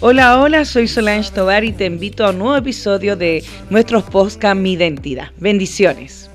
Hola, 0.00 0.40
hola, 0.40 0.64
soy 0.64 0.86
Solange 0.86 1.30
Tobar 1.32 1.64
y 1.64 1.72
te 1.72 1.86
invito 1.86 2.24
a 2.24 2.30
un 2.30 2.38
nuevo 2.38 2.56
episodio 2.56 3.16
de 3.16 3.44
nuestros 3.70 4.04
podcast 4.04 4.56
Mi 4.56 4.74
Identidad. 4.74 5.32
Bendiciones. 5.38 6.30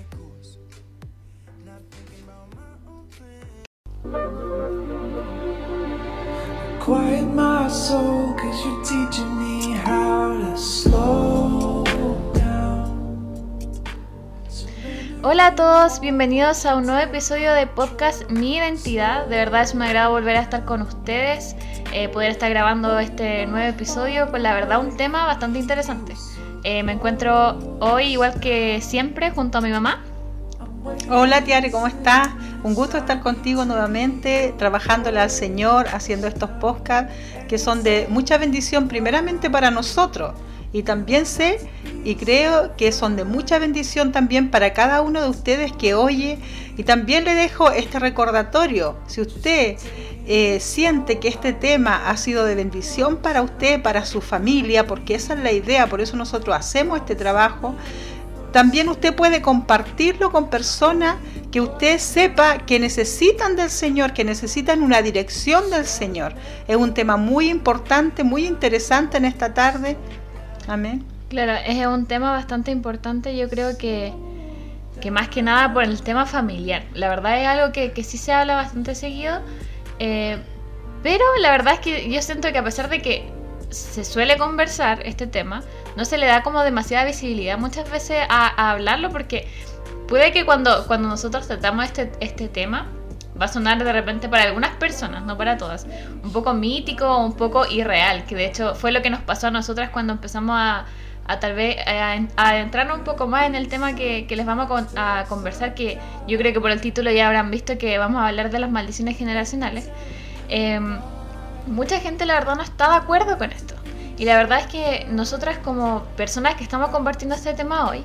Hola 15.23 15.47
a 15.47 15.55
todos, 15.55 15.99
bienvenidos 15.99 16.65
a 16.65 16.75
un 16.75 16.87
nuevo 16.87 16.99
episodio 16.99 17.53
de 17.53 17.67
podcast 17.67 18.29
Mi 18.31 18.57
Identidad. 18.57 19.27
De 19.27 19.35
verdad 19.35 19.61
es 19.61 19.75
un 19.75 19.83
agrado 19.83 20.11
volver 20.11 20.35
a 20.35 20.41
estar 20.41 20.65
con 20.65 20.81
ustedes, 20.81 21.55
eh, 21.93 22.09
poder 22.09 22.31
estar 22.31 22.49
grabando 22.49 22.99
este 22.99 23.45
nuevo 23.47 23.67
episodio 23.67 24.29
con 24.31 24.43
la 24.43 24.53
verdad 24.53 24.79
un 24.79 24.95
tema 24.95 25.25
bastante 25.25 25.59
interesante. 25.59 26.15
Eh, 26.63 26.83
me 26.83 26.93
encuentro 26.93 27.57
hoy 27.79 28.13
igual 28.13 28.39
que 28.39 28.81
siempre 28.81 29.31
junto 29.31 29.57
a 29.57 29.61
mi 29.61 29.69
mamá. 29.69 30.03
Hola 31.09 31.43
Tiare, 31.43 31.71
¿cómo 31.71 31.87
estás? 31.87 32.29
Un 32.63 32.75
gusto 32.75 32.97
estar 32.97 33.21
contigo 33.21 33.65
nuevamente, 33.65 34.53
trabajándole 34.57 35.19
al 35.19 35.29
Señor, 35.29 35.87
haciendo 35.87 36.27
estos 36.27 36.49
podcasts 36.49 37.13
que 37.47 37.57
son 37.57 37.83
de 37.83 38.07
mucha 38.09 38.37
bendición 38.37 38.87
primeramente 38.87 39.49
para 39.49 39.71
nosotros 39.71 40.33
y 40.73 40.83
también 40.83 41.25
sé 41.25 41.59
y 42.03 42.15
creo 42.15 42.75
que 42.77 42.91
son 42.91 43.15
de 43.15 43.25
mucha 43.25 43.59
bendición 43.59 44.11
también 44.11 44.49
para 44.49 44.73
cada 44.73 45.01
uno 45.01 45.21
de 45.21 45.29
ustedes 45.29 45.71
que 45.73 45.93
oye 45.93 46.39
y 46.77 46.83
también 46.83 47.25
le 47.25 47.35
dejo 47.35 47.71
este 47.71 47.99
recordatorio. 47.99 48.97
Si 49.07 49.21
usted 49.21 49.77
eh, 50.25 50.59
siente 50.59 51.19
que 51.19 51.27
este 51.27 51.53
tema 51.53 52.09
ha 52.09 52.17
sido 52.17 52.45
de 52.45 52.55
bendición 52.55 53.17
para 53.17 53.41
usted, 53.41 53.81
para 53.81 54.05
su 54.05 54.21
familia, 54.21 54.87
porque 54.87 55.15
esa 55.15 55.33
es 55.33 55.39
la 55.39 55.51
idea, 55.51 55.87
por 55.87 55.99
eso 55.99 56.15
nosotros 56.15 56.55
hacemos 56.55 56.99
este 56.99 57.15
trabajo, 57.15 57.75
también 58.51 58.89
usted 58.89 59.15
puede 59.15 59.41
compartirlo 59.41 60.31
con 60.31 60.49
personas 60.49 61.15
que 61.51 61.61
usted 61.61 61.99
sepa 61.99 62.59
que 62.59 62.79
necesitan 62.79 63.55
del 63.55 63.69
Señor, 63.69 64.13
que 64.13 64.23
necesitan 64.23 64.83
una 64.83 65.01
dirección 65.01 65.69
del 65.69 65.85
Señor. 65.85 66.33
Es 66.67 66.75
un 66.75 66.93
tema 66.93 67.17
muy 67.17 67.49
importante, 67.49 68.23
muy 68.23 68.45
interesante 68.45 69.17
en 69.17 69.25
esta 69.25 69.53
tarde. 69.53 69.97
Amén. 70.67 71.05
Claro, 71.29 71.53
es 71.65 71.85
un 71.87 72.05
tema 72.05 72.31
bastante 72.31 72.71
importante, 72.71 73.37
yo 73.37 73.49
creo 73.49 73.77
que, 73.77 74.13
que 74.99 75.11
más 75.11 75.29
que 75.29 75.41
nada 75.41 75.73
por 75.73 75.83
el 75.83 76.01
tema 76.01 76.25
familiar. 76.25 76.83
La 76.93 77.09
verdad 77.09 77.41
es 77.41 77.47
algo 77.47 77.71
que, 77.71 77.93
que 77.93 78.03
sí 78.03 78.17
se 78.17 78.33
habla 78.33 78.55
bastante 78.55 78.95
seguido, 78.95 79.39
eh, 79.99 80.37
pero 81.03 81.23
la 81.39 81.51
verdad 81.51 81.75
es 81.75 81.79
que 81.79 82.11
yo 82.11 82.21
siento 82.21 82.51
que 82.51 82.57
a 82.57 82.63
pesar 82.63 82.89
de 82.89 83.01
que 83.01 83.31
se 83.69 84.03
suele 84.03 84.37
conversar 84.37 85.01
este 85.05 85.25
tema, 85.25 85.63
no 85.95 86.03
se 86.03 86.17
le 86.17 86.25
da 86.25 86.43
como 86.43 86.61
demasiada 86.63 87.05
visibilidad 87.05 87.57
muchas 87.57 87.89
veces 87.89 88.17
a, 88.29 88.47
a 88.47 88.71
hablarlo 88.71 89.09
porque 89.09 89.47
puede 90.07 90.33
que 90.33 90.45
cuando, 90.45 90.85
cuando 90.87 91.07
nosotros 91.07 91.47
tratamos 91.47 91.85
este, 91.85 92.11
este 92.19 92.49
tema, 92.49 92.89
va 93.41 93.45
a 93.45 93.47
sonar 93.47 93.83
de 93.83 93.91
repente 93.91 94.29
para 94.29 94.43
algunas 94.43 94.75
personas, 94.75 95.23
no 95.23 95.35
para 95.37 95.57
todas, 95.57 95.87
un 96.23 96.31
poco 96.31 96.53
mítico 96.53 97.17
un 97.17 97.33
poco 97.33 97.65
irreal, 97.65 98.25
que 98.25 98.35
de 98.35 98.45
hecho 98.45 98.75
fue 98.75 98.91
lo 98.91 99.01
que 99.01 99.09
nos 99.09 99.21
pasó 99.21 99.47
a 99.47 99.51
nosotras 99.51 99.89
cuando 99.89 100.13
empezamos 100.13 100.55
a, 100.57 100.85
a 101.27 101.39
tal 101.39 101.53
vez 101.53 101.77
a, 101.87 102.57
entrar 102.57 102.91
un 102.91 103.03
poco 103.03 103.27
más 103.27 103.47
en 103.47 103.55
el 103.55 103.67
tema 103.67 103.95
que, 103.95 104.27
les 104.29 104.45
vamos 104.45 104.67
a, 104.95 105.25
conversar, 105.27 105.73
que 105.73 105.97
yo 106.27 106.37
creo 106.37 106.53
que 106.53 106.61
por 106.61 106.71
el 106.71 106.81
título 106.81 107.09
ya 107.11 107.27
habrán 107.27 107.49
visto 107.49 107.77
que 107.77 107.97
vamos 107.97 108.21
a 108.21 108.27
hablar 108.27 108.51
de 108.51 108.59
las 108.59 108.69
maldiciones 108.69 109.17
generacionales. 109.17 109.89
Em, 110.49 110.99
mucha 111.67 111.99
gente 111.99 112.25
la 112.25 112.35
verdad 112.35 112.55
no 112.55 112.63
está 112.63 112.89
de 112.89 112.95
acuerdo 112.97 113.37
con 113.37 113.51
esto. 113.51 113.75
Y 114.17 114.25
la 114.25 114.35
verdad 114.37 114.59
es 114.59 114.67
que 114.67 115.07
nosotras 115.09 115.57
como 115.57 116.03
personas 116.15 116.55
que 116.55 116.63
estamos 116.63 116.89
compartiendo 116.89 117.33
este 117.33 117.53
tema 117.53 117.89
hoy, 117.89 118.03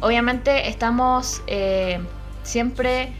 obviamente 0.00 0.68
estamos 0.68 1.42
eh, 1.46 2.00
siempre 2.42 3.12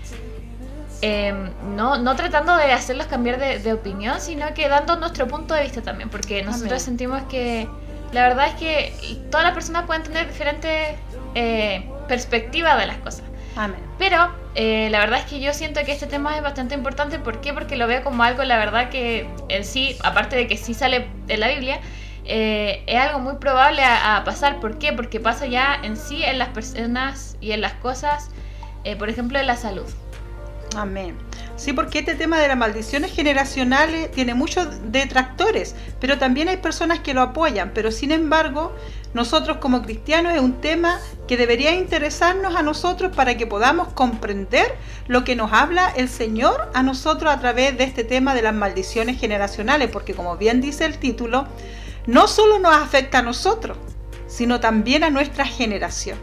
Em, 1.00 1.50
no, 1.76 1.96
no 1.98 2.16
tratando 2.16 2.56
de 2.56 2.72
hacerlos 2.72 3.06
cambiar 3.06 3.38
de, 3.38 3.72
opinión, 3.72 4.20
sino 4.20 4.52
que 4.54 4.68
dando 4.68 4.96
nuestro 4.96 5.28
punto 5.28 5.54
de 5.54 5.62
vista 5.62 5.80
también, 5.80 6.08
porque 6.08 6.42
nosotros 6.42 6.82
sentimos 6.82 7.22
que 7.24 7.68
la 8.12 8.22
verdad 8.22 8.48
es 8.48 8.54
que 8.54 9.20
todas 9.30 9.44
las 9.44 9.54
personas 9.54 9.84
pueden 9.86 10.02
tener 10.02 10.26
diferentes 10.26 10.96
eh, 11.34 11.88
perspectivas 12.08 12.78
de 12.78 12.86
las 12.86 12.96
cosas. 12.98 13.22
Pero 13.98 14.32
eh, 14.54 14.88
la 14.90 15.00
verdad 15.00 15.18
es 15.18 15.24
que 15.26 15.40
yo 15.40 15.52
siento 15.52 15.80
que 15.84 15.90
este 15.90 16.06
tema 16.06 16.36
es 16.36 16.42
bastante 16.42 16.76
importante. 16.76 17.18
¿Por 17.18 17.40
qué? 17.40 17.52
Porque 17.52 17.76
lo 17.76 17.88
veo 17.88 18.04
como 18.04 18.22
algo, 18.22 18.44
la 18.44 18.56
verdad, 18.56 18.88
que 18.88 19.28
en 19.48 19.64
sí, 19.64 19.96
aparte 20.04 20.36
de 20.36 20.46
que 20.46 20.56
sí 20.56 20.74
sale 20.74 21.08
de 21.26 21.36
la 21.36 21.48
Biblia, 21.48 21.80
eh, 22.24 22.84
es 22.86 23.00
algo 23.00 23.18
muy 23.18 23.34
probable 23.36 23.82
a, 23.84 24.22
pasar. 24.24 24.60
¿Por 24.60 24.78
qué? 24.78 24.92
Porque 24.92 25.18
pasa 25.18 25.46
ya 25.46 25.76
en 25.82 25.96
sí 25.96 26.22
en 26.22 26.38
las 26.38 26.48
personas 26.48 27.36
y 27.40 27.50
en 27.50 27.60
las 27.60 27.74
cosas, 27.74 28.30
por 28.98 29.08
ejemplo, 29.08 29.40
en 29.40 29.48
la 29.48 29.56
salud. 29.56 29.86
Amén. 30.76 31.16
Sí, 31.56 31.72
porque 31.72 32.00
este 32.00 32.14
tema 32.14 32.38
de 32.38 32.48
las 32.48 32.56
maldiciones 32.56 33.12
generacionales 33.12 34.12
tiene 34.12 34.34
muchos 34.34 34.68
detractores, 34.92 35.74
pero 36.00 36.18
también 36.18 36.48
hay 36.48 36.58
personas 36.58 37.00
que 37.00 37.14
lo 37.14 37.22
apoyan. 37.22 37.72
Pero 37.74 37.90
sin 37.90 38.12
embargo, 38.12 38.72
nosotros 39.14 39.56
como 39.56 39.82
cristianos 39.82 40.34
es 40.34 40.40
un 40.40 40.60
tema 40.60 41.00
que 41.26 41.36
debería 41.36 41.74
interesarnos 41.74 42.54
a 42.54 42.62
nosotros 42.62 43.14
para 43.16 43.36
que 43.36 43.46
podamos 43.46 43.88
comprender 43.88 44.74
lo 45.08 45.24
que 45.24 45.34
nos 45.34 45.52
habla 45.52 45.92
el 45.96 46.08
Señor 46.08 46.70
a 46.74 46.82
nosotros 46.82 47.32
a 47.32 47.40
través 47.40 47.76
de 47.76 47.84
este 47.84 48.04
tema 48.04 48.34
de 48.34 48.42
las 48.42 48.54
maldiciones 48.54 49.18
generacionales, 49.18 49.90
porque 49.90 50.14
como 50.14 50.36
bien 50.36 50.60
dice 50.60 50.84
el 50.84 50.98
título, 50.98 51.46
no 52.06 52.28
solo 52.28 52.58
nos 52.58 52.76
afecta 52.76 53.18
a 53.18 53.22
nosotros, 53.22 53.78
sino 54.28 54.60
también 54.60 55.02
a 55.02 55.10
nuestra 55.10 55.44
generación. 55.44 56.18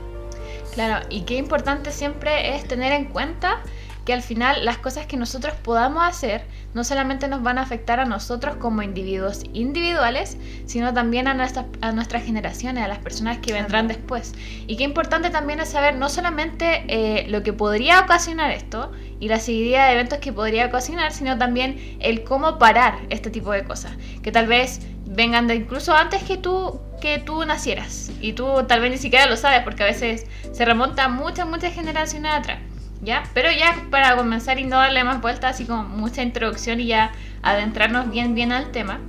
Claro, 0.73 1.05
y 1.09 1.21
qué 1.21 1.35
importante 1.35 1.91
siempre 1.91 2.55
es 2.55 2.67
tener 2.67 2.91
en 2.91 3.05
cuenta 3.05 3.61
que 4.05 4.13
al 4.13 4.21
final 4.21 4.63
las 4.63 4.77
cosas 4.77 5.07
que 5.07 5.17
nosotros 5.17 5.55
podamos 5.63 6.03
hacer 6.03 6.45
no 6.73 6.83
solamente 6.83 7.27
nos 7.27 7.41
van 7.41 7.57
a 7.57 7.61
afectar 7.61 7.99
a 7.99 8.05
nosotros 8.05 8.57
como 8.57 8.83
individuos 8.83 9.43
individuales, 9.53 10.37
sino 10.65 10.93
también 10.93 11.27
a, 11.27 11.33
nuestra, 11.33 11.65
a 11.81 11.91
nuestras 11.91 12.23
generaciones, 12.23 12.83
a 12.83 12.87
las 12.87 12.99
personas 12.99 13.39
que 13.39 13.53
vendrán 13.53 13.87
después. 13.87 14.33
Y 14.67 14.77
qué 14.77 14.83
importante 14.83 15.31
también 15.31 15.59
es 15.59 15.69
saber 15.69 15.95
no 15.95 16.09
solamente 16.09 16.85
eh, 16.87 17.27
lo 17.29 17.43
que 17.43 17.53
podría 17.53 18.01
ocasionar 18.01 18.51
esto 18.51 18.91
y 19.19 19.27
la 19.27 19.39
seguidilla 19.39 19.85
de 19.85 19.93
eventos 19.93 20.19
que 20.19 20.31
podría 20.31 20.67
ocasionar, 20.67 21.11
sino 21.11 21.37
también 21.37 21.97
el 21.99 22.23
cómo 22.23 22.59
parar 22.59 22.99
este 23.09 23.31
tipo 23.31 23.51
de 23.51 23.63
cosas, 23.63 23.93
que 24.21 24.31
tal 24.31 24.45
vez 24.45 24.81
vengan 25.05 25.47
de 25.47 25.55
incluso 25.55 25.93
antes 25.95 26.23
que 26.23 26.37
tú 26.37 26.79
que 27.01 27.19
tú 27.19 27.45
nacieras 27.45 28.11
y 28.21 28.33
tú 28.33 28.63
tal 28.67 28.81
vez 28.81 28.89
ni 28.89 28.97
siquiera 28.97 29.27
lo 29.27 29.37
sabes 29.37 29.61
porque 29.63 29.83
a 29.83 29.85
veces 29.85 30.25
se 30.51 30.65
remonta 30.65 31.07
muchas 31.07 31.47
muchas 31.47 31.73
generaciones 31.73 32.31
atrás. 32.31 32.59
¿Ya? 33.05 33.23
Pero 33.33 33.49
ya 33.51 33.75
para 33.89 34.15
comenzar 34.15 34.59
y 34.59 34.65
no 34.65 34.77
darle 34.77 35.03
más 35.03 35.21
vueltas, 35.21 35.55
así 35.55 35.65
como 35.65 35.83
mucha 35.83 36.23
introducción 36.23 36.79
y 36.79 36.87
ya 36.87 37.11
adentrarnos 37.43 38.09
bien, 38.09 38.35
bien 38.35 38.51
al 38.51 38.71
tema, 38.71 38.99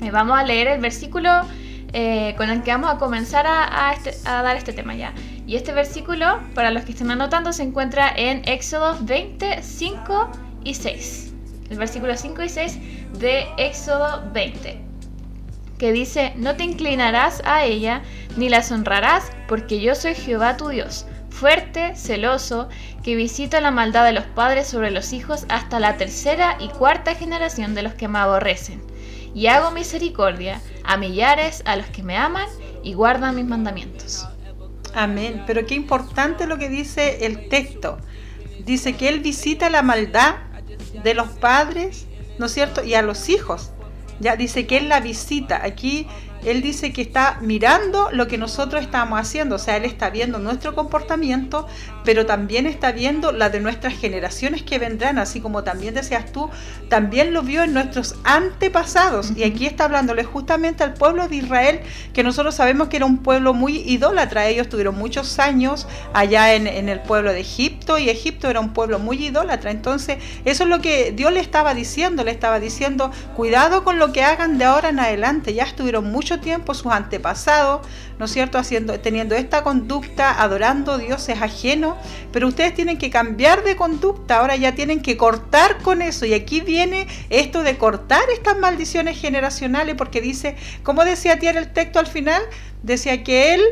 eh, 0.00 0.10
vamos 0.10 0.38
a 0.38 0.44
leer 0.44 0.68
el 0.68 0.80
versículo 0.80 1.30
eh, 1.92 2.34
con 2.36 2.50
el 2.50 2.62
que 2.62 2.70
vamos 2.70 2.90
a 2.90 2.98
comenzar 2.98 3.46
a, 3.46 3.92
este, 3.92 4.14
a, 4.28 4.42
dar 4.42 4.56
este 4.56 4.72
tema 4.72 4.94
ya. 4.94 5.12
Y 5.46 5.56
este 5.56 5.72
versículo, 5.72 6.40
para 6.54 6.70
los 6.70 6.84
que 6.84 6.92
estén 6.92 7.10
anotando, 7.10 7.52
se 7.52 7.62
encuentra 7.62 8.12
en 8.14 8.42
Éxodo 8.48 8.96
20, 9.00 9.62
5 9.62 10.30
y 10.64 10.74
6. 10.74 11.32
El 11.70 11.78
versículo 11.78 12.16
5 12.16 12.42
y 12.42 12.48
6 12.48 12.78
de 13.18 13.46
Éxodo 13.58 14.22
20 14.32 14.86
que 15.78 15.92
dice, 15.92 16.32
no 16.36 16.56
te 16.56 16.64
inclinarás 16.64 17.42
a 17.44 17.64
ella, 17.64 18.00
ni 18.36 18.48
las 18.48 18.72
honrarás, 18.72 19.30
porque 19.46 19.78
yo 19.80 19.94
soy 19.94 20.14
Jehová 20.14 20.56
tu 20.56 20.68
Dios, 20.68 21.06
fuerte, 21.36 21.94
celoso, 21.94 22.68
que 23.04 23.14
visita 23.14 23.60
la 23.60 23.70
maldad 23.70 24.04
de 24.04 24.12
los 24.12 24.24
padres 24.24 24.66
sobre 24.66 24.90
los 24.90 25.12
hijos 25.12 25.44
hasta 25.48 25.78
la 25.78 25.96
tercera 25.96 26.56
y 26.58 26.68
cuarta 26.68 27.14
generación 27.14 27.74
de 27.74 27.82
los 27.82 27.94
que 27.94 28.08
me 28.08 28.18
aborrecen. 28.18 28.82
Y 29.34 29.48
hago 29.48 29.70
misericordia 29.70 30.62
a 30.82 30.96
millares 30.96 31.62
a 31.66 31.76
los 31.76 31.86
que 31.86 32.02
me 32.02 32.16
aman 32.16 32.48
y 32.82 32.94
guardan 32.94 33.36
mis 33.36 33.44
mandamientos. 33.44 34.26
Amén. 34.94 35.44
Pero 35.46 35.66
qué 35.66 35.74
importante 35.74 36.46
lo 36.46 36.56
que 36.56 36.70
dice 36.70 37.26
el 37.26 37.48
texto. 37.48 37.98
Dice 38.64 38.94
que 38.94 39.10
Él 39.10 39.20
visita 39.20 39.68
la 39.68 39.82
maldad 39.82 40.36
de 41.04 41.12
los 41.12 41.28
padres, 41.28 42.06
¿no 42.38 42.46
es 42.46 42.52
cierto? 42.52 42.82
Y 42.82 42.94
a 42.94 43.02
los 43.02 43.28
hijos. 43.28 43.72
Ya 44.20 44.36
dice 44.36 44.66
que 44.66 44.78
Él 44.78 44.88
la 44.88 45.00
visita. 45.00 45.62
Aquí 45.62 46.08
él 46.44 46.62
dice 46.62 46.92
que 46.92 47.02
está 47.02 47.38
mirando 47.40 48.08
lo 48.12 48.28
que 48.28 48.38
nosotros 48.38 48.82
estamos 48.82 49.18
haciendo, 49.18 49.56
o 49.56 49.58
sea, 49.58 49.76
Él 49.76 49.84
está 49.84 50.10
viendo 50.10 50.38
nuestro 50.38 50.74
comportamiento, 50.74 51.66
pero 52.04 52.24
también 52.24 52.66
está 52.66 52.92
viendo 52.92 53.32
la 53.32 53.50
de 53.50 53.60
nuestras 53.60 53.94
generaciones 53.94 54.62
que 54.62 54.78
vendrán, 54.78 55.18
así 55.18 55.40
como 55.40 55.64
también 55.64 55.94
decías 55.94 56.30
tú, 56.30 56.48
también 56.88 57.34
lo 57.34 57.42
vio 57.42 57.64
en 57.64 57.72
nuestros 57.72 58.14
antepasados. 58.24 59.32
Y 59.36 59.42
aquí 59.42 59.66
está 59.66 59.86
hablándole 59.86 60.22
justamente 60.24 60.84
al 60.84 60.94
pueblo 60.94 61.26
de 61.26 61.36
Israel, 61.36 61.80
que 62.12 62.22
nosotros 62.22 62.54
sabemos 62.54 62.88
que 62.88 62.98
era 62.98 63.06
un 63.06 63.18
pueblo 63.18 63.52
muy 63.52 63.78
idólatra, 63.78 64.46
ellos 64.46 64.68
tuvieron 64.68 64.96
muchos 64.96 65.38
años 65.38 65.88
allá 66.12 66.54
en, 66.54 66.66
en 66.66 66.88
el 66.88 67.00
pueblo 67.00 67.32
de 67.32 67.40
Egipto, 67.40 67.98
y 67.98 68.08
Egipto 68.08 68.48
era 68.48 68.60
un 68.60 68.72
pueblo 68.72 68.98
muy 68.98 69.26
idólatra, 69.26 69.70
entonces 69.70 70.18
eso 70.44 70.62
es 70.62 70.70
lo 70.70 70.80
que 70.80 71.12
Dios 71.12 71.32
le 71.32 71.40
estaba 71.40 71.74
diciendo, 71.74 72.22
le 72.22 72.30
estaba 72.30 72.60
diciendo, 72.60 73.10
cuidado 73.34 73.82
con 73.82 73.98
lo 73.98 74.12
que 74.12 74.22
hagan 74.22 74.58
de 74.58 74.64
ahora 74.64 74.90
en 74.90 75.00
adelante, 75.00 75.54
ya 75.54 75.64
estuvieron 75.64 76.10
mucho 76.26 76.40
tiempo 76.40 76.74
sus 76.74 76.90
antepasados, 76.90 77.86
¿no 78.18 78.24
es 78.24 78.32
cierto?, 78.32 78.58
haciendo, 78.58 78.98
teniendo 78.98 79.36
esta 79.36 79.62
conducta, 79.62 80.42
adorando 80.42 80.98
dioses 80.98 81.40
ajenos, 81.40 81.94
pero 82.32 82.48
ustedes 82.48 82.74
tienen 82.74 82.98
que 82.98 83.10
cambiar 83.10 83.62
de 83.62 83.76
conducta, 83.76 84.38
ahora 84.40 84.56
ya 84.56 84.74
tienen 84.74 85.02
que 85.02 85.16
cortar 85.16 85.78
con 85.82 86.02
eso. 86.02 86.26
Y 86.26 86.34
aquí 86.34 86.62
viene 86.62 87.06
esto 87.30 87.62
de 87.62 87.78
cortar 87.78 88.22
estas 88.34 88.58
maldiciones 88.58 89.20
generacionales, 89.20 89.94
porque 89.94 90.20
dice, 90.20 90.56
como 90.82 91.04
decía 91.04 91.38
Tiara 91.38 91.60
el 91.60 91.72
texto 91.72 92.00
al 92.00 92.08
final, 92.08 92.42
decía 92.82 93.22
que 93.22 93.54
él... 93.54 93.62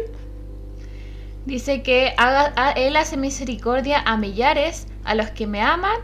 Dice 1.46 1.82
que 1.82 2.14
haga, 2.16 2.70
él 2.70 2.94
hace 2.94 3.16
misericordia 3.16 4.00
a 4.06 4.16
millares, 4.16 4.86
a 5.02 5.16
los 5.16 5.30
que 5.30 5.48
me 5.48 5.60
aman 5.60 5.96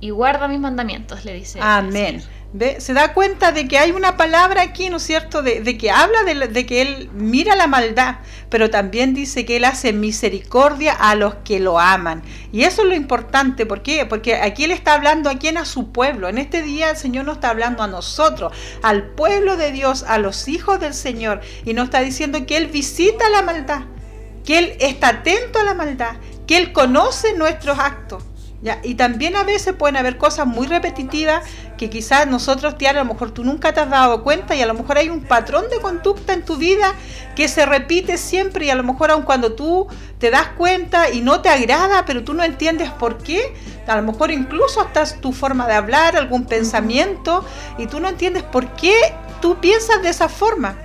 y 0.00 0.10
guarda 0.10 0.48
mis 0.48 0.60
mandamientos, 0.60 1.26
le 1.26 1.34
dice. 1.34 1.58
Amén. 1.60 2.22
Se 2.78 2.92
da 2.94 3.14
cuenta 3.14 3.52
de 3.52 3.68
que 3.68 3.78
hay 3.78 3.92
una 3.92 4.16
palabra 4.16 4.62
aquí, 4.62 4.90
¿no 4.90 4.96
es 4.96 5.04
cierto?, 5.04 5.40
de, 5.40 5.78
que 5.78 5.92
habla 5.92 6.24
de, 6.24 6.66
que 6.66 6.82
Él 6.82 7.08
mira 7.14 7.54
la 7.54 7.68
maldad, 7.68 8.16
pero 8.48 8.70
también 8.70 9.14
dice 9.14 9.44
que 9.44 9.56
Él 9.56 9.64
hace 9.64 9.92
misericordia 9.92 10.92
a 10.92 11.14
los 11.14 11.36
que 11.44 11.60
lo 11.60 11.78
aman. 11.78 12.24
Y 12.52 12.62
eso 12.64 12.82
es 12.82 12.88
lo 12.88 12.94
importante, 12.96 13.66
¿por 13.66 13.82
qué? 13.82 14.04
Porque 14.04 14.34
aquí 14.34 14.64
Él 14.64 14.72
está 14.72 14.94
hablando 14.94 15.30
a 15.30 15.38
quién, 15.38 15.58
a 15.58 15.64
su 15.64 15.92
pueblo. 15.92 16.28
En 16.28 16.38
este 16.38 16.62
día 16.62 16.90
el 16.90 16.96
Señor 16.96 17.24
nos 17.24 17.36
está 17.36 17.50
hablando 17.50 17.84
a 17.84 17.86
nosotros, 17.86 18.52
al 18.82 19.04
pueblo 19.10 19.56
de 19.56 19.70
Dios, 19.70 20.02
a 20.02 20.18
los 20.18 20.48
hijos 20.48 20.80
del 20.80 20.94
Señor, 20.94 21.42
y 21.64 21.72
nos 21.72 21.84
está 21.84 22.00
diciendo 22.00 22.46
que 22.46 22.56
Él 22.56 22.66
visita 22.66 23.28
la 23.28 23.42
maldad, 23.42 23.82
que 24.44 24.58
Él 24.58 24.72
está 24.80 25.10
atento 25.10 25.60
a 25.60 25.64
la 25.64 25.74
maldad, 25.74 26.16
que 26.48 26.56
Él 26.56 26.72
conoce 26.72 27.32
nuestros 27.34 27.78
actos. 27.78 28.24
Y 28.82 28.94
también 28.94 29.36
a 29.36 29.42
veces 29.42 29.74
pueden 29.74 29.96
haber 29.96 30.18
cosas 30.18 30.46
muy 30.46 30.66
repetitivas 30.66 31.42
que 31.78 31.88
quizás 31.88 32.26
nosotros, 32.26 32.76
Tiara, 32.76 33.00
a 33.00 33.04
lo 33.04 33.14
mejor 33.14 33.30
tú 33.30 33.42
nunca 33.42 33.72
te 33.72 33.80
has 33.80 33.88
dado 33.88 34.22
cuenta 34.22 34.54
y 34.54 34.60
a 34.60 34.66
lo 34.66 34.74
mejor 34.74 34.98
hay 34.98 35.08
un 35.08 35.22
patrón 35.22 35.64
de 35.70 35.80
conducta 35.80 36.34
en 36.34 36.44
tu 36.44 36.58
vida 36.58 36.92
que 37.34 37.48
se 37.48 37.64
repite 37.64 38.18
siempre 38.18 38.66
y 38.66 38.70
a 38.70 38.74
lo 38.74 38.82
mejor 38.82 39.12
aun 39.12 39.22
cuando 39.22 39.54
tú 39.54 39.88
te 40.18 40.30
das 40.30 40.48
cuenta 40.58 41.08
y 41.08 41.22
no 41.22 41.40
te 41.40 41.48
agrada, 41.48 42.04
pero 42.04 42.22
tú 42.22 42.34
no 42.34 42.44
entiendes 42.44 42.90
por 42.90 43.16
qué, 43.16 43.54
a 43.86 43.96
lo 43.96 44.02
mejor 44.02 44.30
incluso 44.30 44.82
hasta 44.82 45.06
tu 45.20 45.32
forma 45.32 45.66
de 45.66 45.72
hablar, 45.72 46.16
algún 46.16 46.44
pensamiento 46.44 47.42
y 47.78 47.86
tú 47.86 47.98
no 47.98 48.10
entiendes 48.10 48.42
por 48.42 48.74
qué 48.74 48.94
tú 49.40 49.58
piensas 49.58 50.02
de 50.02 50.10
esa 50.10 50.28
forma. 50.28 50.76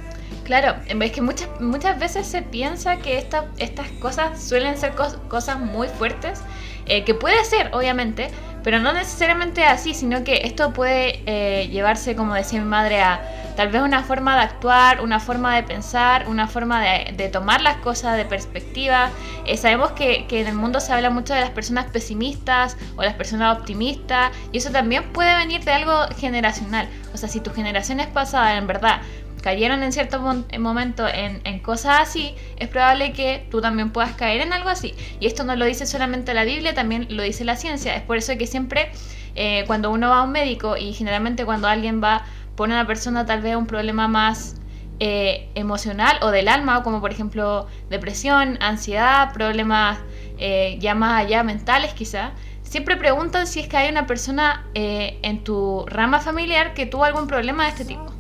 Claro, 0.46 0.76
es 0.88 1.12
que 1.12 1.22
muchas, 1.22 1.50
muchas 1.60 2.00
veces 2.00 2.26
se 2.26 2.42
piensa 2.42 2.98
que 2.98 3.18
esta, 3.18 3.48
estas 3.58 3.90
cosas 4.00 4.42
suelen 4.42 4.78
ser 4.78 4.94
cosas 5.28 5.60
muy 5.60 5.90
fuertes 5.90 6.40
eh, 6.86 7.04
que 7.04 7.14
puede 7.14 7.44
ser, 7.46 7.70
obviamente, 7.74 8.30
pero 8.66 8.80
no 8.80 8.94
necesariamente 8.94 9.64
así, 9.64 9.94
sino 9.94 10.24
que 10.24 10.42
esto 10.44 10.74
puede 10.74 11.22
eh, 11.28 11.68
llevarse, 11.68 12.16
como 12.16 12.34
decía 12.34 12.60
mi 12.60 12.66
madre, 12.66 13.00
a 13.00 13.22
tal 13.56 13.70
vez 13.70 13.84
una 13.84 14.02
forma 14.02 14.36
de 14.36 14.42
actuar, 14.42 15.02
una 15.02 15.20
forma 15.20 15.56
de 15.56 15.62
pensar, 15.62 16.28
una 16.28 16.48
forma 16.48 16.82
de, 16.82 17.30
tomar 17.30 17.62
las 17.62 17.78
cosas 17.78 18.18
de 18.18 18.26
perspectiva. 18.26 19.12
Eh, 19.46 19.56
sabemos 19.56 19.92
que, 19.92 20.26
que, 20.26 20.42
en 20.42 20.48
el 20.48 20.56
mundo 20.56 20.80
se 20.80 20.92
habla 20.92 21.12
mucho 21.12 21.36
de 21.36 21.42
las 21.42 21.52
personas 21.52 21.86
pesimistas 21.92 22.76
o 22.96 23.04
las 23.04 23.14
personas 23.14 23.56
optimistas, 23.56 24.32
y 24.52 24.58
eso 24.58 24.72
también 24.72 25.14
puede 25.14 25.36
venir 25.36 25.64
de 25.64 25.72
algo 25.72 26.08
generacional. 26.18 26.90
O 27.14 27.18
sea, 27.18 27.30
si 27.30 27.42
tu 27.42 27.52
generación 27.54 28.00
es 28.00 28.08
pasada, 28.08 28.58
en 28.58 28.66
verdad, 28.66 29.02
cayeron 29.46 29.84
en 29.84 29.92
cierto 29.92 30.20
momento 30.58 31.06
en, 31.08 31.60
cosas 31.60 32.00
así, 32.02 32.34
es 32.58 32.68
probable 32.68 33.14
que 33.14 33.46
tú 33.52 33.62
también 33.62 33.92
puedas 33.92 34.14
caer 34.14 34.42
en 34.42 34.54
algo 34.54 34.70
así. 34.70 34.96
Y 35.20 35.28
esto 35.28 35.44
no 35.44 35.56
lo 35.56 35.66
dice 35.66 35.86
solamente 35.86 36.34
la 36.34 36.46
Biblia, 36.46 36.74
también 36.74 37.06
lo 37.12 37.22
dice 37.22 37.46
la 37.46 37.56
ciencia. 37.56 37.96
Es 37.96 38.02
por 38.02 38.18
eso 38.18 38.36
que 38.40 38.48
siempre 38.48 38.90
eh, 39.36 39.64
cuando 39.68 39.92
uno 39.92 40.10
va 40.10 40.22
a 40.22 40.24
un 40.24 40.32
médico 40.32 40.78
y 40.78 40.94
generalmente 40.94 41.46
cuando 41.46 41.68
alguien 41.68 42.04
va 42.04 42.26
por 42.56 42.70
una 42.70 42.88
persona 42.88 43.28
tal 43.28 43.42
vez 43.42 43.56
un 43.56 43.68
problema 43.68 44.08
más 44.08 44.56
eh, 45.00 45.48
emocional 45.54 46.18
o 46.24 46.32
del 46.32 46.48
alma, 46.48 46.82
como 46.82 47.00
por 47.00 47.12
ejemplo 47.12 47.68
depresión, 47.92 48.58
ansiedad, 48.62 49.32
problemas 49.32 50.00
eh, 50.40 50.78
ya 50.80 50.96
más 50.96 51.24
allá 51.24 51.44
mentales 51.44 51.94
quizá, 51.94 52.32
siempre 52.64 52.98
preguntan 52.98 53.46
si 53.46 53.60
es 53.60 53.68
que 53.68 53.78
hay 53.78 53.92
una 53.92 54.08
persona 54.08 54.66
en 54.74 55.44
tu 55.44 55.86
rama 55.86 56.20
familiar 56.20 56.74
que 56.74 56.88
tuvo 56.88 57.04
algún 57.04 57.28
problema 57.28 57.66
de 57.66 57.70
este 57.70 57.86
tipo. 57.86 58.15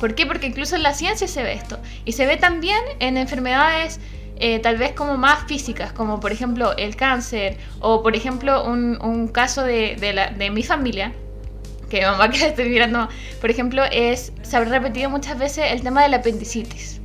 ¿Por 0.00 0.14
qué? 0.14 0.26
Porque 0.26 0.46
incluso 0.46 0.74
en 0.76 0.82
la 0.82 0.94
ciencia 0.94 1.28
se 1.28 1.42
ve 1.42 1.52
esto. 1.52 1.78
Y 2.04 2.12
se 2.12 2.26
ve 2.26 2.36
también 2.36 2.80
en 2.98 3.18
enfermedades 3.18 4.00
eh, 4.42 4.58
tal 4.58 4.78
vez 4.78 4.92
como 4.92 5.18
más 5.18 5.44
físicas, 5.46 5.92
como 5.92 6.18
por 6.18 6.32
ejemplo 6.32 6.74
el 6.78 6.96
cáncer, 6.96 7.58
o 7.80 8.02
por 8.02 8.16
ejemplo 8.16 8.64
un, 8.64 9.28
caso 9.28 9.62
de, 9.62 9.96
de, 10.36 10.50
mi 10.50 10.62
familia, 10.62 11.12
que 11.90 12.06
mamá 12.06 12.30
que 12.30 12.46
estoy 12.46 12.70
mirando, 12.70 13.06
por 13.42 13.50
ejemplo, 13.50 13.82
es, 13.92 14.32
se 14.40 14.56
ha 14.56 14.64
repetido 14.64 15.10
muchas 15.10 15.38
veces 15.38 15.66
el 15.72 15.82
tema 15.82 16.02
de 16.02 16.08
la 16.08 16.16
apendicitis. 16.16 17.02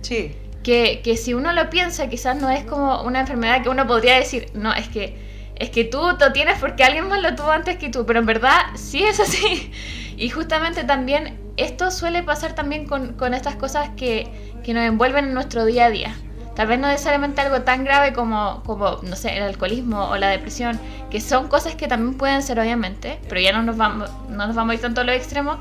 Sí. 0.00 0.34
Que, 0.64 1.00
que 1.04 1.16
si 1.16 1.34
uno 1.34 1.52
lo 1.52 1.70
piensa, 1.70 2.08
quizás 2.08 2.40
no 2.40 2.50
es 2.50 2.64
como 2.64 3.02
una 3.02 3.20
enfermedad 3.20 3.62
que 3.62 3.68
uno 3.68 3.86
podría 3.86 4.16
decir, 4.16 4.48
no, 4.54 4.74
es 4.74 4.88
que 4.88 5.32
es 5.54 5.70
que 5.70 5.84
tú 5.84 6.00
lo 6.18 6.32
tienes 6.32 6.58
porque 6.58 6.82
alguien 6.82 7.06
más 7.06 7.22
lo 7.22 7.36
tuvo 7.36 7.52
antes 7.52 7.76
que 7.76 7.88
tú, 7.88 8.04
pero 8.04 8.18
en 8.18 8.26
verdad 8.26 8.58
sí 8.74 9.04
es 9.04 9.20
así. 9.20 9.70
Y 10.16 10.28
justamente 10.28 10.84
también 10.84 11.38
esto 11.56 11.90
suele 11.90 12.22
pasar 12.22 12.54
también 12.54 12.86
con, 12.86 13.34
estas 13.34 13.56
cosas 13.56 13.90
que, 13.96 14.52
nos 14.66 14.84
envuelven 14.84 15.26
en 15.26 15.34
nuestro 15.34 15.64
día 15.64 15.86
a 15.86 15.90
día. 15.90 16.14
Tal 16.54 16.66
vez 16.66 16.78
no 16.78 16.88
necesariamente 16.88 17.40
algo 17.40 17.62
tan 17.62 17.84
grave 17.84 18.12
como, 18.12 18.62
como, 18.66 18.98
no 19.02 19.16
sé, 19.16 19.36
el 19.36 19.42
alcoholismo 19.42 20.10
o 20.10 20.16
la 20.16 20.28
depresión, 20.28 20.78
que 21.10 21.20
son 21.20 21.48
cosas 21.48 21.74
que 21.76 21.88
también 21.88 22.18
pueden 22.18 22.42
ser 22.42 22.60
obviamente, 22.60 23.18
pero 23.28 23.40
ya 23.40 23.52
no 23.52 23.62
nos 23.62 23.76
vamos, 23.76 24.10
no 24.28 24.46
nos 24.46 24.54
vamos 24.54 24.72
a 24.72 24.74
ir 24.74 24.80
tanto 24.80 25.00
a 25.00 25.04
los 25.04 25.16
extremos. 25.16 25.56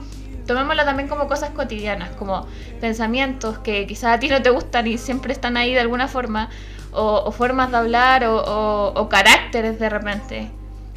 Tomémoslo 0.45 0.83
también 0.83 1.07
como 1.07 1.27
cosas 1.27 1.51
cotidianas, 1.51 2.09
como 2.17 2.45
pensamientos 2.81 3.59
que 3.59 3.87
quizás 3.87 4.17
a 4.17 4.19
ti 4.19 4.27
no 4.27 4.41
te 4.41 4.49
gustan 4.49 4.87
y 4.87 4.97
siempre 4.97 5.31
están 5.31 5.55
ahí 5.55 5.73
de 5.73 5.79
alguna 5.79 6.07
forma, 6.07 6.49
o, 6.91 7.31
formas 7.31 7.71
de 7.71 7.77
hablar 7.77 8.25
o 8.25 9.07
caracteres 9.09 9.79
de 9.79 9.89
repente 9.89 10.51